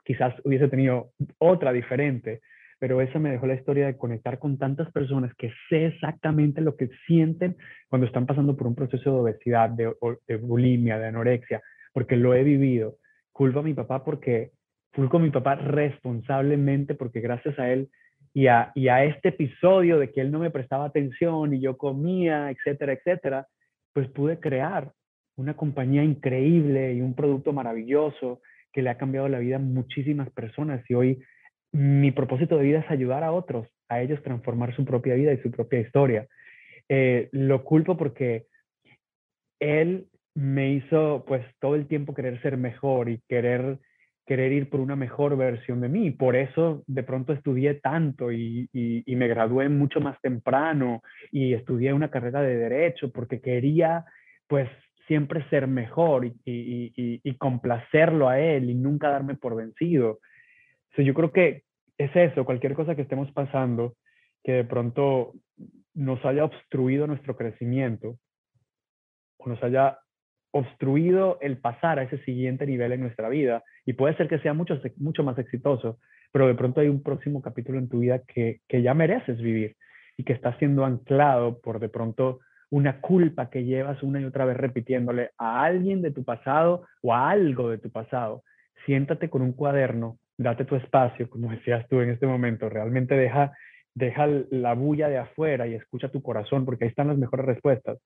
[0.04, 2.40] Quizás hubiese tenido otra diferente,
[2.78, 6.76] pero esa me dejó la historia de conectar con tantas personas que sé exactamente lo
[6.76, 7.56] que sienten
[7.88, 9.92] cuando están pasando por un proceso de obesidad, de,
[10.26, 11.60] de bulimia, de anorexia,
[11.92, 12.96] porque lo he vivido.
[13.32, 14.52] Culpo a mi papá porque,
[14.94, 17.90] culpo a mi papá responsablemente porque gracias a él
[18.32, 21.76] y a, y a este episodio de que él no me prestaba atención y yo
[21.76, 23.46] comía, etcétera, etcétera,
[23.92, 24.92] pues pude crear
[25.36, 28.40] una compañía increíble y un producto maravilloso
[28.72, 31.22] que le ha cambiado la vida a muchísimas personas y hoy
[31.72, 35.38] mi propósito de vida es ayudar a otros, a ellos transformar su propia vida y
[35.38, 36.26] su propia historia.
[36.88, 38.46] Eh, lo culpo porque
[39.60, 43.78] él me hizo pues todo el tiempo querer ser mejor y querer
[44.30, 46.12] querer ir por una mejor versión de mí.
[46.12, 48.68] Por eso de pronto estudié tanto y,
[49.06, 51.02] me gradué mucho más temprano
[51.32, 54.04] y estudié una carrera de derecho porque quería
[54.46, 54.68] pues
[55.10, 60.20] siempre ser mejor y, complacerlo a él y nunca darme por vencido.
[60.96, 61.64] yo creo que
[61.98, 63.96] es eso, cualquier cosa que estemos pasando
[64.44, 65.32] que de pronto
[65.94, 68.18] nos haya obstruido nuestro crecimiento
[69.38, 69.98] o nos haya
[70.52, 74.54] obstruido el pasar a ese siguiente nivel en nuestra vida y puede ser que sea
[74.54, 75.98] mucho, mucho más exitoso,
[76.30, 79.74] pero de pronto hay un próximo capítulo en tu vida que ya mereces vivir
[80.16, 82.38] y que está siendo anclado por de pronto
[82.70, 87.12] una culpa que llevas una y otra vez repitiéndole a alguien de tu pasado o
[87.12, 88.42] a algo de tu pasado.
[88.86, 93.52] Siéntate con un cuaderno, date tu espacio, como decías tú en este momento, realmente deja,
[93.94, 97.98] deja la bulla de afuera y escucha tu corazón, porque ahí están las mejores respuestas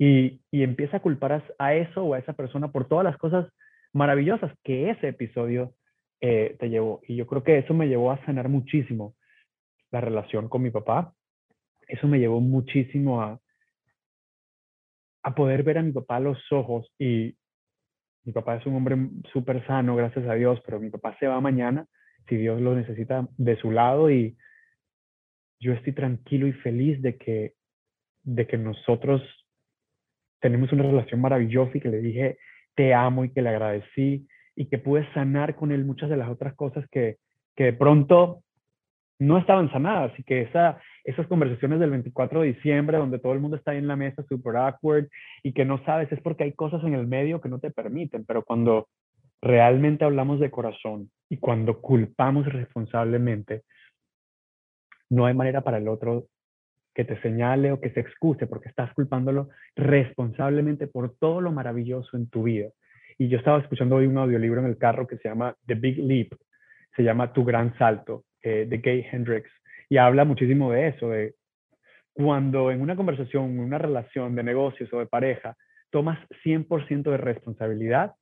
[0.00, 3.46] y, empieza a culpar a eso o a esa persona por todas las cosas
[3.92, 5.74] maravillosas que ese episodio
[6.22, 7.02] eh, te llevó.
[7.06, 9.14] Y yo creo que eso me llevó a sanar muchísimo
[9.90, 11.12] la relación con mi papá.
[11.86, 13.38] Eso me llevó muchísimo a,
[15.22, 17.36] a poder ver a mi papá los ojos y
[18.24, 18.96] mi papá es un hombre
[19.32, 21.86] súper sano, gracias a Dios, pero mi papá se va mañana
[22.28, 24.36] si Dios lo necesita de su lado y
[25.58, 27.54] yo estoy tranquilo y feliz de que,
[28.22, 29.22] de que nosotros
[30.40, 32.38] tenemos una relación maravillosa y que le dije
[32.74, 36.28] te amo y que le agradecí y que pude sanar con él muchas de las
[36.28, 37.18] otras cosas que,
[37.56, 38.42] que de pronto
[39.20, 43.40] no estaban sanadas y que esa, esas conversaciones del 24 de diciembre donde todo el
[43.40, 45.08] mundo está ahí en la mesa super awkward
[45.42, 48.24] y que no sabes es porque hay cosas en el medio que no te permiten,
[48.24, 48.88] pero cuando
[49.42, 53.62] realmente hablamos de corazón y cuando culpamos responsablemente,
[55.10, 56.26] no hay manera para el otro
[56.94, 62.16] que te señale o que se excuse porque estás culpándolo responsablemente por todo lo maravilloso
[62.16, 62.70] en tu vida.
[63.18, 65.98] Y yo estaba escuchando hoy un audiolibro en el carro que se llama The Big
[65.98, 66.28] Leap,
[66.96, 69.50] se llama Tu Gran Salto, eh, de Gay Hendricks,
[69.88, 71.34] y habla muchísimo de eso, de
[72.12, 75.56] cuando en una conversación, en una relación de negocios o de pareja,
[75.90, 78.14] tomas 100% de responsabilidad,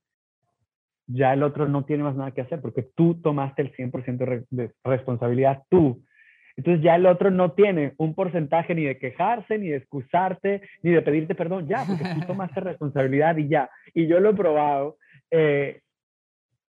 [1.07, 4.71] ya el otro no tiene más nada que hacer porque tú tomaste el 100% de
[4.83, 6.03] responsabilidad tú
[6.59, 10.91] entonces ya el otro no tiene un porcentaje ni de quejarse, ni de excusarte, ni
[10.91, 13.69] de pedirte perdón, ya, porque tú tomaste responsabilidad y ya.
[13.93, 14.97] Y yo lo he probado.
[15.31, 15.79] Eh,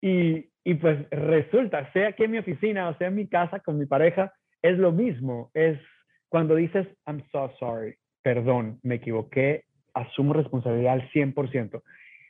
[0.00, 3.78] y, y, pues resulta, sea aquí en mi oficina o sea en mi casa con
[3.78, 4.32] mi pareja,
[4.62, 5.50] es lo mismo.
[5.54, 5.78] Es
[6.28, 11.82] cuando dices, I'm so sorry, perdón, me equivoqué, asumo responsabilidad al 100%.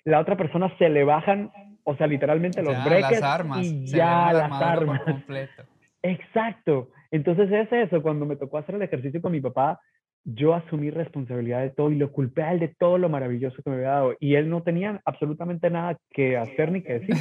[0.05, 1.51] La otra persona se le bajan,
[1.85, 5.03] o sea, literalmente los breques las armas, y ya las armas.
[5.03, 5.64] Completo.
[6.03, 6.91] Exacto.
[7.11, 9.78] Entonces es eso, cuando me tocó hacer el ejercicio con mi papá,
[10.25, 13.70] yo asumí responsabilidad de todo y lo culpé a él de todo lo maravilloso que
[13.70, 14.16] me había dado.
[14.20, 17.16] Y él no tenía absolutamente nada que hacer ni que decir.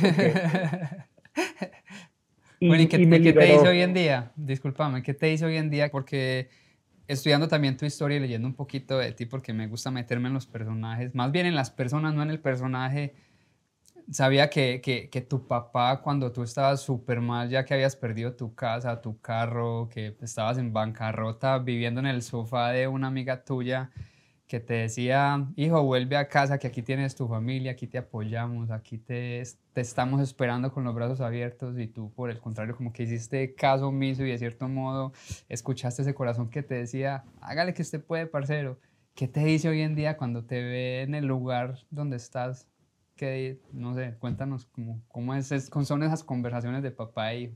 [2.59, 4.31] y, bueno, ¿y qué, ¿qué te dice hoy en día?
[4.35, 5.89] Discúlpame, ¿qué te dice hoy en día?
[5.89, 6.49] Porque
[7.07, 10.33] estudiando también tu historia y leyendo un poquito de ti, porque me gusta meterme en
[10.33, 13.13] los personajes, más bien en las personas, no en el personaje
[14.11, 18.35] sabía que, que, que, tu papá, cuando tú estabas súper mal, ya que habías perdido
[18.35, 23.43] tu casa, tu carro, que estabas en bancarrota, viviendo en el sofá de una amiga
[23.43, 23.91] tuya,
[24.47, 28.69] que te decía, hijo, vuelve a casa, que aquí tienes tu familia, aquí te apoyamos,
[28.69, 29.41] aquí te,
[29.73, 33.55] te estamos esperando con los brazos abiertos, y tú, por el contrario, como que hiciste
[33.55, 35.13] caso omiso y de cierto modo
[35.47, 38.77] escuchaste ese corazón que te decía, hágale que usted puede, parcero
[39.15, 42.67] ¿qué te dice hoy en día cuando te ve en el lugar donde estás?
[43.15, 47.53] Que, no sé, cuéntanos cómo, cómo es, son esas conversaciones de papá e.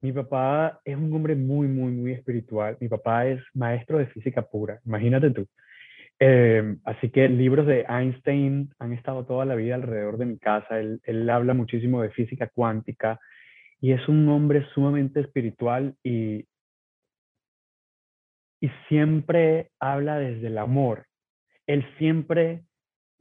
[0.00, 2.76] Mi papá es un hombre muy, muy, muy espiritual.
[2.80, 5.46] Mi papá es maestro de física pura, imagínate tú.
[6.18, 10.78] Em, así que libros de Einstein han estado toda la vida alrededor de mi casa.
[10.78, 13.18] Él, él, habla muchísimo de física cuántica
[13.80, 16.46] y es un hombre sumamente espiritual y,
[18.60, 21.06] y siempre habla desde el amor.
[21.66, 22.62] Él siempre,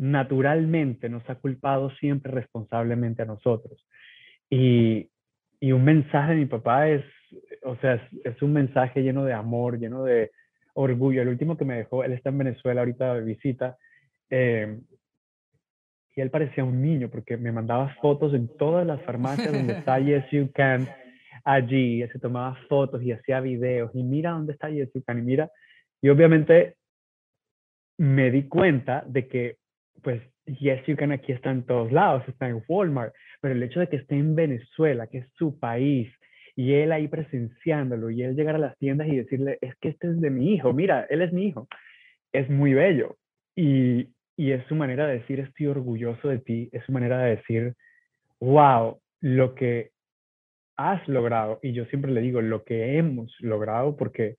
[0.01, 3.85] naturalmente, nos ha culpado siempre responsablemente a nosotros.
[4.49, 5.11] Y,
[5.59, 7.05] y un mensaje de mi papá es,
[7.61, 10.31] o sea, es, un mensaje lleno de amor, lleno de
[10.73, 11.21] orgullo.
[11.21, 13.77] El último que me dejó, él está en Venezuela ahorita de visita,
[14.31, 14.79] eh,
[16.15, 19.99] y él parecía un niño porque me mandaba fotos en todas las farmacias donde está
[19.99, 20.89] Yes You Can,
[21.43, 25.21] allí, se tomaba fotos y hacía videos, y mira dónde está Yes You Can, y
[25.21, 25.51] mira,
[26.01, 26.77] y obviamente
[27.99, 29.60] me di cuenta de que,
[30.01, 33.79] pues, Yes You Can aquí está en todos lados, está en Walmart, pero el hecho
[33.79, 36.11] de que esté en Venezuela, que es su país,
[36.55, 40.07] y él ahí presenciándolo, y él llegar a las tiendas y decirle, es que este
[40.07, 41.67] es de mi hijo, mira, él es mi hijo,
[42.31, 43.17] es muy bello.
[43.55, 47.37] Y, y es su manera de decir, estoy orgulloso de ti, es su manera de
[47.37, 47.73] decir,
[48.39, 49.91] wow, lo que
[50.77, 54.37] has logrado, y yo siempre le digo, lo que hemos logrado, porque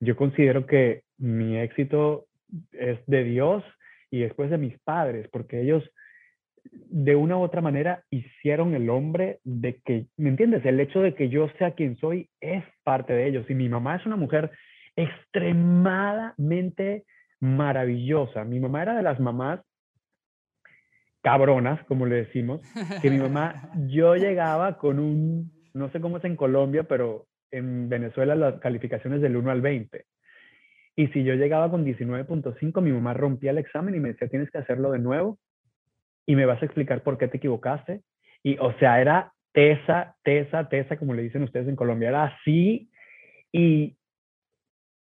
[0.00, 2.26] yo considero que mi éxito
[2.72, 3.64] es de Dios
[4.10, 5.84] y después de mis padres, porque ellos
[6.70, 10.64] de una u otra manera hicieron el hombre de que, ¿me entiendes?
[10.64, 13.48] El hecho de que yo sea quien soy es parte de ellos.
[13.48, 14.50] Y mi mamá es una mujer
[14.96, 17.04] extremadamente
[17.40, 18.44] maravillosa.
[18.44, 19.60] Mi mamá era de las mamás
[21.22, 22.62] cabronas, como le decimos,
[23.02, 27.88] que mi mamá, yo llegaba con un, no sé cómo es en Colombia, pero en
[27.88, 30.04] Venezuela las calificaciones del 1 al 20.
[30.98, 34.50] Y si yo llegaba con 19.5, mi mamá rompía el examen y me decía, tienes
[34.50, 35.38] que hacerlo de nuevo
[36.26, 38.02] y me vas a explicar por qué te equivocaste.
[38.42, 42.90] Y, o sea, era tesa, tesa, tesa, como le dicen ustedes en Colombia, era así.
[43.52, 43.96] Y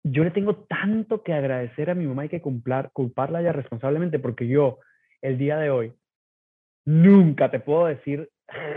[0.04, 4.20] yo le tengo tanto que agradecer a mi mamá y que culpar, culparla ya responsablemente,
[4.20, 4.80] porque yo,
[5.22, 5.94] el día de hoy,
[6.84, 8.30] nunca te puedo decir,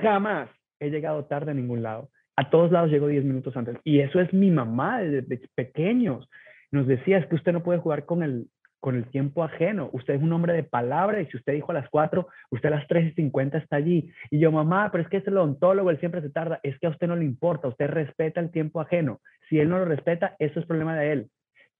[0.02, 2.10] jamás he llegado tarde a ningún lado.
[2.36, 3.76] A todos lados llego 10 minutos antes.
[3.82, 6.30] Y eso es mi mamá desde pequeños.
[6.70, 8.48] Nos decía, es que usted no puede jugar con el,
[8.80, 9.90] con el tiempo ajeno.
[9.92, 12.76] Usted es un hombre de palabra y si usted dijo a las 4, usted a
[12.76, 14.12] las 3 y 50 está allí.
[14.30, 16.60] Y yo, mamá, pero es que es el odontólogo, él siempre se tarda.
[16.62, 19.20] Es que a usted no le importa, usted respeta el tiempo ajeno.
[19.48, 21.30] Si él no lo respeta, eso es problema de él.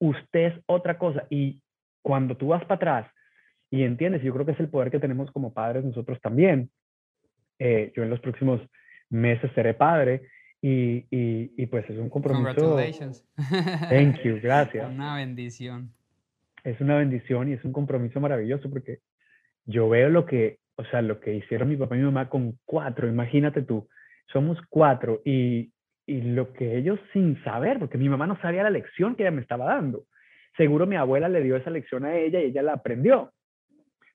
[0.00, 1.26] Usted es otra cosa.
[1.30, 1.60] Y
[2.02, 3.10] cuando tú vas para atrás
[3.70, 6.70] y entiendes, yo creo que es el poder que tenemos como padres nosotros también.
[7.58, 8.60] Eh, yo en los próximos
[9.10, 10.22] meses seré padre
[10.60, 12.54] y, y, pues es un compromiso.
[12.54, 13.24] Congratulations.
[13.88, 14.90] Thank you, gracias.
[14.90, 15.92] Una bendición.
[16.64, 18.98] Es una bendición y es un compromiso maravilloso porque
[19.66, 22.58] yo veo lo que, o sea, lo que hicieron mi papá y mi mamá con
[22.64, 23.88] cuatro, imagínate tú,
[24.32, 25.70] somos cuatro y,
[26.06, 29.30] y lo que ellos sin saber, porque mi mamá no sabía la lección que ella
[29.30, 30.06] me estaba dando.
[30.56, 33.32] Seguro mi abuela le dio esa lección a ella y ella la aprendió.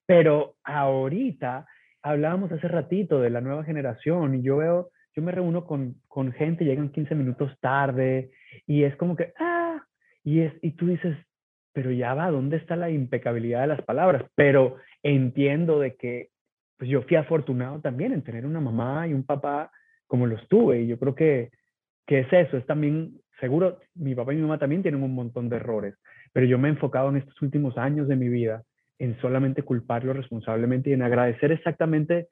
[0.06, 1.66] Pero ahorita
[2.02, 6.32] hablábamos hace ratito de la nueva generación y yo veo yo me reúno con, con
[6.32, 8.32] gente, llegan 15 minutos tarde
[8.66, 9.82] y es como que, ah,
[10.24, 11.16] y, es, y tú dices,
[11.74, 14.24] pero ya va, ¿dónde está la impecabilidad de las palabras?
[14.36, 16.30] Pero entiendo de que
[16.78, 19.72] pues yo fui afortunado también en tener una mamá y un papá
[20.08, 21.52] como los tuve y yo creo que,
[22.06, 25.50] que es eso, es también, seguro, mi papá y mi mamá también tienen un montón
[25.50, 25.96] de errores,
[26.32, 28.64] pero yo me he enfocado en estos últimos años de mi vida
[29.00, 32.28] en solamente culparlo responsablemente y en agradecer exactamente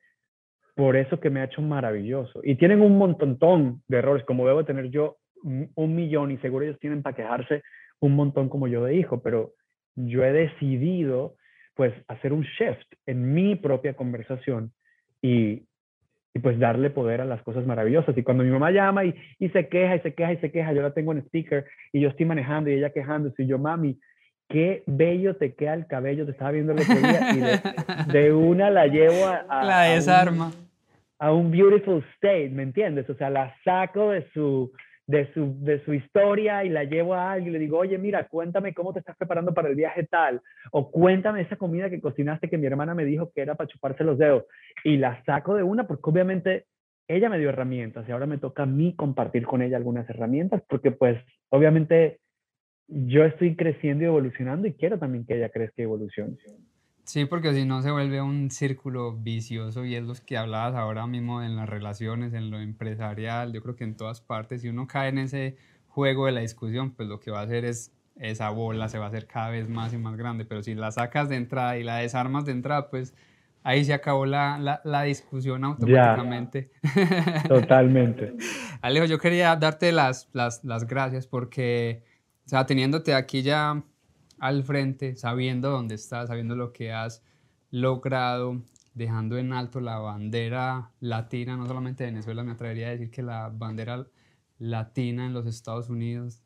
[0.75, 2.41] por eso que me ha hecho maravilloso.
[2.43, 6.79] Y tienen un montón de errores, como debo tener yo un millón y seguro ellos
[6.79, 7.63] tienen para quejarse
[7.99, 9.53] un montón como yo de hijo, pero
[9.95, 11.35] yo he decidido
[11.75, 14.71] pues hacer un shift en mi propia conversación
[15.21, 15.63] y,
[16.33, 18.17] y pues darle poder a las cosas maravillosas.
[18.17, 20.73] Y cuando mi mamá llama y, y, se queja y se queja y se queja,
[20.73, 23.99] yo la tengo en speaker y yo estoy manejando y ella quejándose y yo, mami,
[24.51, 27.61] qué bello te queda el cabello, te estaba viendo el otro día
[28.07, 29.63] y de, una la llevo a...
[29.63, 30.51] la desarma.
[31.19, 33.09] A un, beautiful state, ¿me entiendes?
[33.09, 34.71] O sea, la saco de su,
[35.05, 38.27] de su, de su historia y la llevo a alguien y le digo, oye, mira,
[38.27, 40.41] cuéntame cómo te estás preparando para el viaje tal,
[40.71, 44.03] o cuéntame esa comida que cocinaste que mi hermana me dijo que era para chuparse
[44.03, 44.45] los dedos,
[44.83, 46.65] y la saco de una porque obviamente
[47.07, 50.63] ella me dio herramientas y ahora me toca a mí compartir con ella algunas herramientas
[50.67, 52.20] porque pues obviamente
[52.91, 56.37] yo estoy creciendo y evolucionando y quiero también que ella crezca y evolucione.
[57.03, 61.07] Sí, porque si no se vuelve un círculo vicioso y es lo que hablabas ahora
[61.07, 64.87] mismo en las relaciones, en lo empresarial, yo creo que en todas partes, si uno
[64.87, 68.49] cae en ese juego de la discusión, pues lo que va a hacer es esa
[68.49, 71.29] bola se va a hacer cada vez más y más grande, pero si la sacas
[71.29, 73.15] de entrada y la desarmas de entrada, pues
[73.63, 76.71] ahí se acabó la, la, discusión automáticamente.
[77.47, 78.33] totalmente.
[78.81, 82.03] Alejo, yo quería darte las, las, las gracias porque,
[82.51, 83.81] sea, teniéndote aquí ya
[84.37, 87.23] al frente, sabiendo dónde estás, sabiendo lo que has
[87.69, 88.61] logrado,
[88.93, 93.23] dejando en alto la bandera latina, no solamente de Venezuela, me atrevería a decir que
[93.23, 94.05] la bandera
[94.59, 96.41] latina en los Estados Unidos.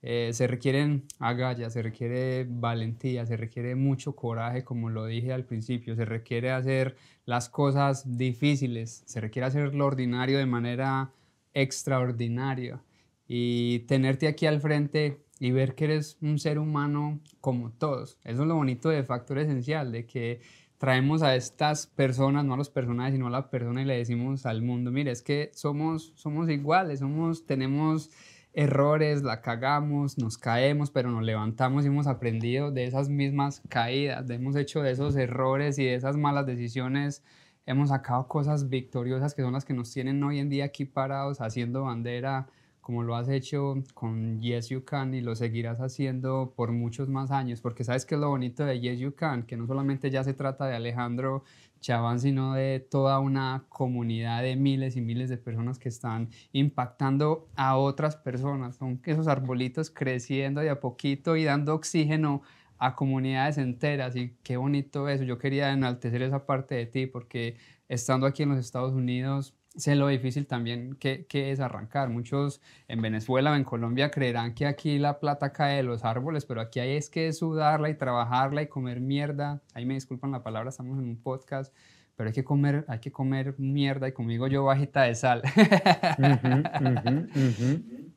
[0.00, 5.44] Eh, se requieren agallas, se requiere valentía, se requiere mucho coraje, como lo dije al
[5.44, 6.96] principio, se requiere hacer
[7.26, 11.12] las cosas difíciles, se requiere hacer lo ordinario de manera
[11.52, 12.82] extraordinaria
[13.28, 18.16] y tenerte aquí al frente y ver que eres un ser humano como todos.
[18.22, 20.40] Eso es lo bonito de Factor Esencial, de que
[20.78, 24.46] traemos a estas personas, no a los personajes, sino a la persona y le decimos
[24.46, 28.12] al mundo, mire, es que somos, somos iguales, somos, tenemos
[28.52, 34.30] errores, la cagamos, nos caemos, pero nos levantamos y hemos aprendido de esas mismas caídas,
[34.30, 37.24] hemos hecho de esos errores y de esas malas decisiones,
[37.66, 41.40] hemos sacado cosas victoriosas que son las que nos tienen hoy en día aquí parados
[41.40, 42.46] haciendo bandera
[42.82, 47.30] como lo has hecho con Yes You Can y lo seguirás haciendo por muchos más
[47.30, 50.34] años, porque sabes que lo bonito de Yes You Can, que no solamente ya se
[50.34, 51.44] trata de Alejandro
[51.80, 57.48] Chaván, sino de toda una comunidad de miles y miles de personas que están impactando
[57.54, 58.76] a otras personas.
[58.76, 62.42] Son esos arbolitos creciendo de a poquito y dando oxígeno
[62.78, 65.22] a comunidades enteras y qué bonito eso.
[65.22, 67.56] Yo quería enaltecer esa parte de ti porque
[67.88, 72.08] estando aquí en los Estados Unidos sé lo difícil también que, es arrancar.
[72.08, 76.44] Muchos en Venezuela o en Colombia creerán que aquí la plata cae de los árboles,
[76.44, 79.62] pero aquí hay es que sudarla y trabajarla y comer mierda.
[79.74, 81.74] Ahí me disculpan la palabra, estamos en un podcast,
[82.16, 85.42] pero hay que comer, hay que comer mierda y conmigo yo bajita de sal.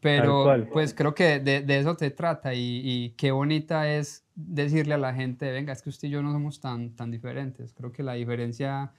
[0.01, 4.97] pero pues creo que de, eso te trata y, y, qué bonita es decirle a
[4.97, 7.73] la gente, venga, es que usted y yo no somos tan, tan diferentes.
[7.73, 8.91] Creo que la diferencia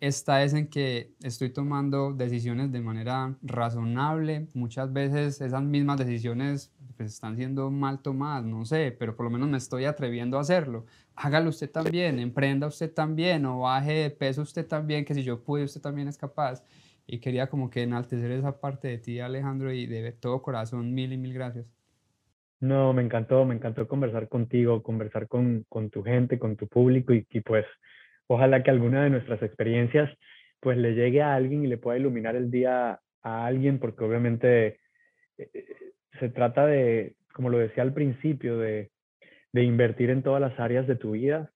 [0.00, 4.48] esta es en que estoy tomando decisiones de manera razonable.
[4.54, 9.30] Muchas veces esas mismas decisiones pues, están siendo mal tomadas, no sé, pero por lo
[9.30, 10.86] menos me estoy atreviendo a hacerlo.
[11.14, 15.44] Hágalo usted también, emprenda usted también o baje de peso usted también, que si yo
[15.44, 16.64] pude, usted también es capaz.
[17.06, 21.12] Y quería como que enaltecer esa parte de ti, Alejandro, y de todo corazón, mil
[21.12, 21.66] y mil gracias.
[22.60, 27.12] No, me encantó, me encantó conversar contigo, conversar con, con tu gente, con tu público
[27.12, 27.66] y, y pues
[28.32, 30.08] Ojalá que alguna de nuestras experiencias
[30.60, 34.66] pues le llegue a alguien y le pueda iluminar el día a alguien, porque obviamente
[35.36, 35.66] eh, eh,
[36.20, 38.92] se trata de, como lo decía al principio, de,
[39.52, 41.50] invertir en todas las áreas de tu vida,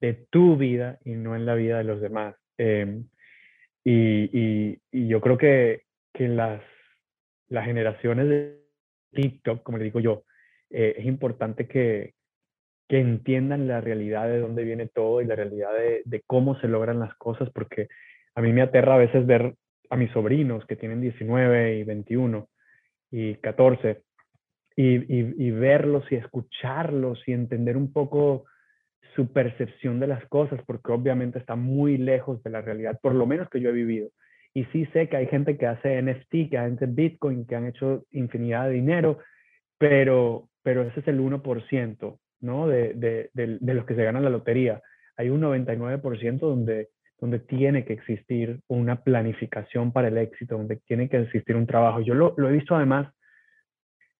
[0.00, 2.36] de tu vida y no en la vida de los demás.
[2.58, 3.08] Em,
[3.82, 5.82] y, yo creo que,
[6.14, 6.62] que las,
[7.48, 8.60] las generaciones de
[9.14, 10.22] TikTok, como le digo yo,
[10.70, 12.14] eh, es importante que,
[12.90, 15.70] que entiendan la realidad de dónde viene todo y la realidad
[16.04, 17.86] de, cómo se logran las cosas, porque
[18.34, 19.54] a mí me aterra a veces ver
[19.90, 22.48] a mis sobrinos que tienen 19 y 21
[23.12, 24.02] y 14
[24.74, 28.46] y, verlos y escucharlos y entender un poco
[29.14, 33.24] su percepción de las cosas, porque obviamente está muy lejos de la realidad, por lo
[33.24, 34.08] menos que yo he vivido.
[34.52, 38.04] Y sí sé que hay gente que hace NFT, que hace Bitcoin, que han hecho
[38.10, 39.18] infinidad de dinero,
[39.78, 42.18] pero, pero ese es el 1%.
[42.40, 42.68] ¿No?
[42.68, 44.82] De, de, de, los que se ganan la lotería.
[45.16, 46.88] Hay un 99% donde,
[47.18, 52.00] donde tiene que existir una planificación para el éxito, donde tiene que existir un trabajo.
[52.00, 53.12] Yo lo, lo he visto además,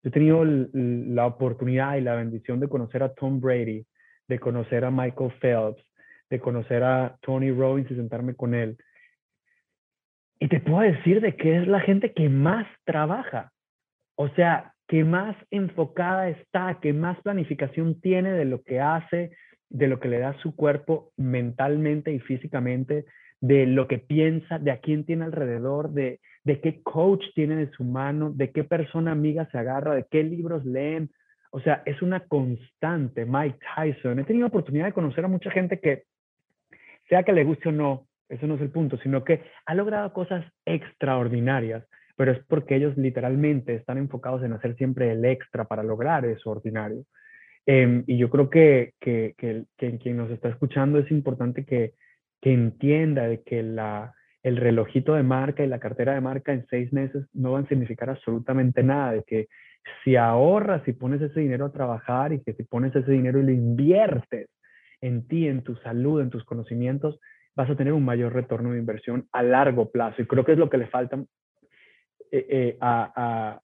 [0.03, 3.85] he tenido la oportunidad y la bendición de conocer a Tom Brady,
[4.27, 5.83] de conocer a Michael Phelps,
[6.29, 8.77] de conocer a Tony Robbins y sentarme con él.
[10.39, 13.51] Y te puedo decir de que es la gente que más trabaja.
[14.15, 19.31] O sea, que más enfocada está, que más planificación tiene de lo que hace,
[19.69, 23.05] de lo que le da su cuerpo mentalmente y físicamente,
[23.39, 27.71] de lo que piensa, de a quién tiene alrededor, de, de qué coach tiene de
[27.71, 31.09] su mano, de qué persona amiga se agarra, de qué libros leen.
[31.51, 33.25] O sea, es una constante.
[33.25, 34.19] Mike Tyson.
[34.19, 36.03] He tenido oportunidad de conocer a mucha gente que,
[37.07, 40.11] sea que le guste o no, eso no es el punto, sino que ha logrado
[40.11, 41.85] cosas extraordinarias
[42.21, 46.51] pero es porque ellos literalmente están enfocados en hacer siempre el extra para lograr eso
[46.51, 47.03] ordinario.
[47.65, 51.95] Em, y yo creo que, que, que, que, quien nos está escuchando es importante que,
[52.43, 56.93] entienda de que la, el relojito de marca y la cartera de marca en seis
[56.93, 59.47] meses no van a significar absolutamente nada, de que
[60.03, 63.45] si ahorras y pones ese dinero a trabajar y que si pones ese dinero y
[63.45, 64.47] lo inviertes
[65.01, 67.19] en ti, en tu salud, en tus conocimientos,
[67.55, 70.21] vas a tener un mayor retorno de inversión a largo plazo.
[70.21, 71.17] Y creo que es lo que le falta
[72.31, 73.59] eh, eh, a,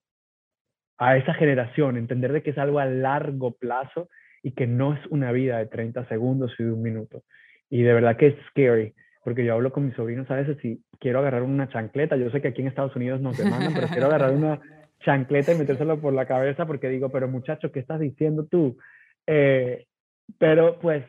[0.98, 4.10] a esa generación, entender de que es algo a largo plazo
[4.44, 7.24] y que no es una vida de 30 segundos y de un minuto.
[7.70, 10.82] Y de verdad que es scary, porque yo hablo con mis sobrinos a veces y
[11.00, 12.16] quiero agarrar una chancleta.
[12.16, 14.60] Yo sé que aquí en Estados Unidos nos demandan, pero quiero agarrar una
[15.02, 18.78] chancleta y metérselo por la cabeza porque digo, pero muchacho, ¿qué estás diciendo tú?
[19.28, 19.86] Eh,
[20.38, 21.04] pero pues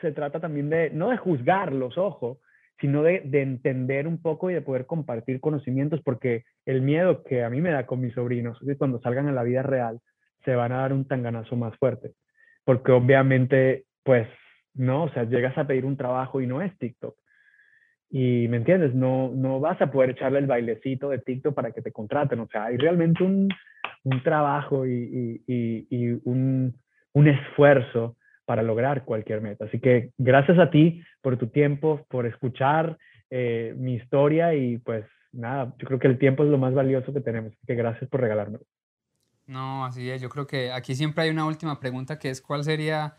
[0.00, 2.38] se trata también de, no de juzgarlos, ojo,
[2.80, 7.44] sino de, de, entender un poco y de poder compartir conocimientos, porque el miedo que
[7.44, 10.00] a mí me da con mis sobrinos es que cuando salgan a la vida real
[10.44, 12.12] se van a dar un tanganazo más fuerte,
[12.64, 14.28] porque obviamente, pues,
[14.74, 17.16] no, o sea, llegas a pedir un trabajo y no es TikTok.
[18.10, 18.94] Y, ¿me entiendes?
[18.94, 22.48] No, no vas a poder echarle el bailecito de TikTok para que te contraten, o
[22.48, 23.48] sea, hay realmente un,
[24.04, 26.74] un trabajo y, y, y un,
[27.12, 29.64] un esfuerzo para lograr cualquier meta.
[29.66, 32.98] Así que gracias a ti por tu tiempo, por escuchar
[33.30, 37.12] eh, mi historia y pues nada, yo creo que el tiempo es lo más valioso
[37.12, 37.52] que tenemos.
[37.52, 38.64] Así que gracias por regalármelo.
[39.46, 40.22] No, así es.
[40.22, 43.16] Yo creo que aquí siempre hay una última pregunta que es cuál sería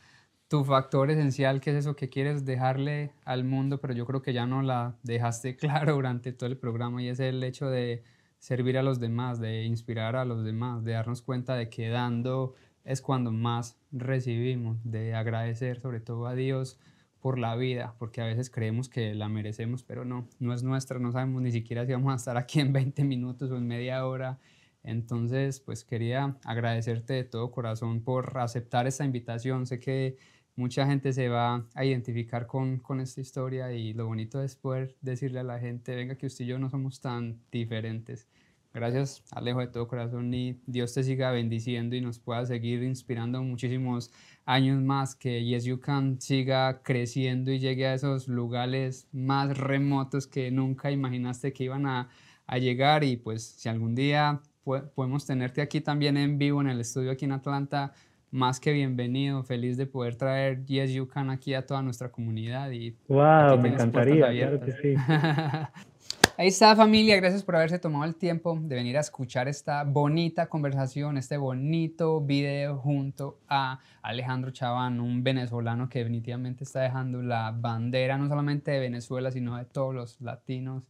[0.48, 4.34] tu factor esencial, qué es eso que quieres dejarle al mundo, pero yo creo que
[4.34, 8.04] ya no la dejaste claro durante todo el programa y es el hecho de
[8.40, 12.54] servir a los demás, de inspirar a los demás, de darnos cuenta de que dando
[12.86, 16.80] es cuando más recibimos, de agradecer sobre todo a Dios
[17.20, 21.00] por la vida, porque a veces creemos que la merecemos, pero no, no es nuestra,
[21.00, 24.06] no sabemos ni siquiera si vamos a estar aquí en 20 minutos o en media
[24.06, 24.40] hora.
[24.84, 29.66] Entonces, pues quería agradecerte de todo corazón por aceptar esta invitación.
[29.66, 30.18] Sé que
[30.56, 34.96] mucha gente se va a identificar con, con esta historia y lo bonito es poder
[35.02, 38.28] decirle a la gente, venga, que usted y yo no somos tan diferentes.
[38.76, 43.42] Gracias, Alejo, de todo corazón y Dios te siga bendiciendo y nos pueda seguir inspirando
[43.42, 44.12] muchísimos
[44.46, 50.28] años más, que Yes You Can siga creciendo y llegue a esos lugares más remotos
[50.28, 52.10] que nunca imaginaste que iban a,
[52.48, 53.06] a llegar.
[53.06, 57.24] Y pues si algún día podemos tenerte aquí también en vivo en el estudio aquí
[57.24, 57.94] en Atlanta,
[58.30, 62.72] más que bienvenido, feliz de poder traer Yes You Can aquí a toda nuestra comunidad
[62.72, 64.96] y wow, me encantaría, claro que sí.
[66.38, 70.48] Ahí está familia, gracias por haberse tomado el tiempo de venir a escuchar esta bonita
[70.48, 77.52] conversación, este bonito video junto a Alejandro Chaván, un venezolano que definitivamente está dejando la
[77.52, 80.84] bandera no solamente de Venezuela, sino de todos los latinos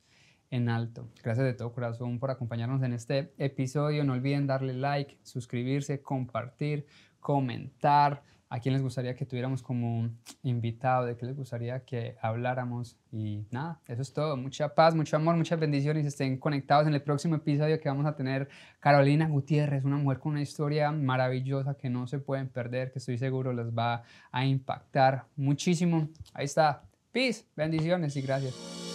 [0.50, 1.10] en alto.
[1.24, 4.04] Gracias de todo corazón por acompañarnos en este episodio.
[4.04, 6.88] No olviden darle like, suscribirse, compartir,
[7.20, 10.10] comentar a quién les gustaría que tuviéramos como
[10.44, 12.98] invitado, de qué les gustaría que habláramos.
[13.12, 14.38] Y nada, eso es todo.
[14.38, 16.06] Mucha paz, mucho amor, muchas bendiciones.
[16.06, 18.48] Estén conectados en el próximo episodio que vamos a tener
[18.80, 23.18] Carolina Gutiérrez, una mujer con una historia maravillosa que no se pueden perder, que estoy
[23.18, 26.10] seguro les va a impactar muchísimo.
[26.34, 26.84] Ahí está.
[27.12, 28.95] Peace, bendiciones y gracias.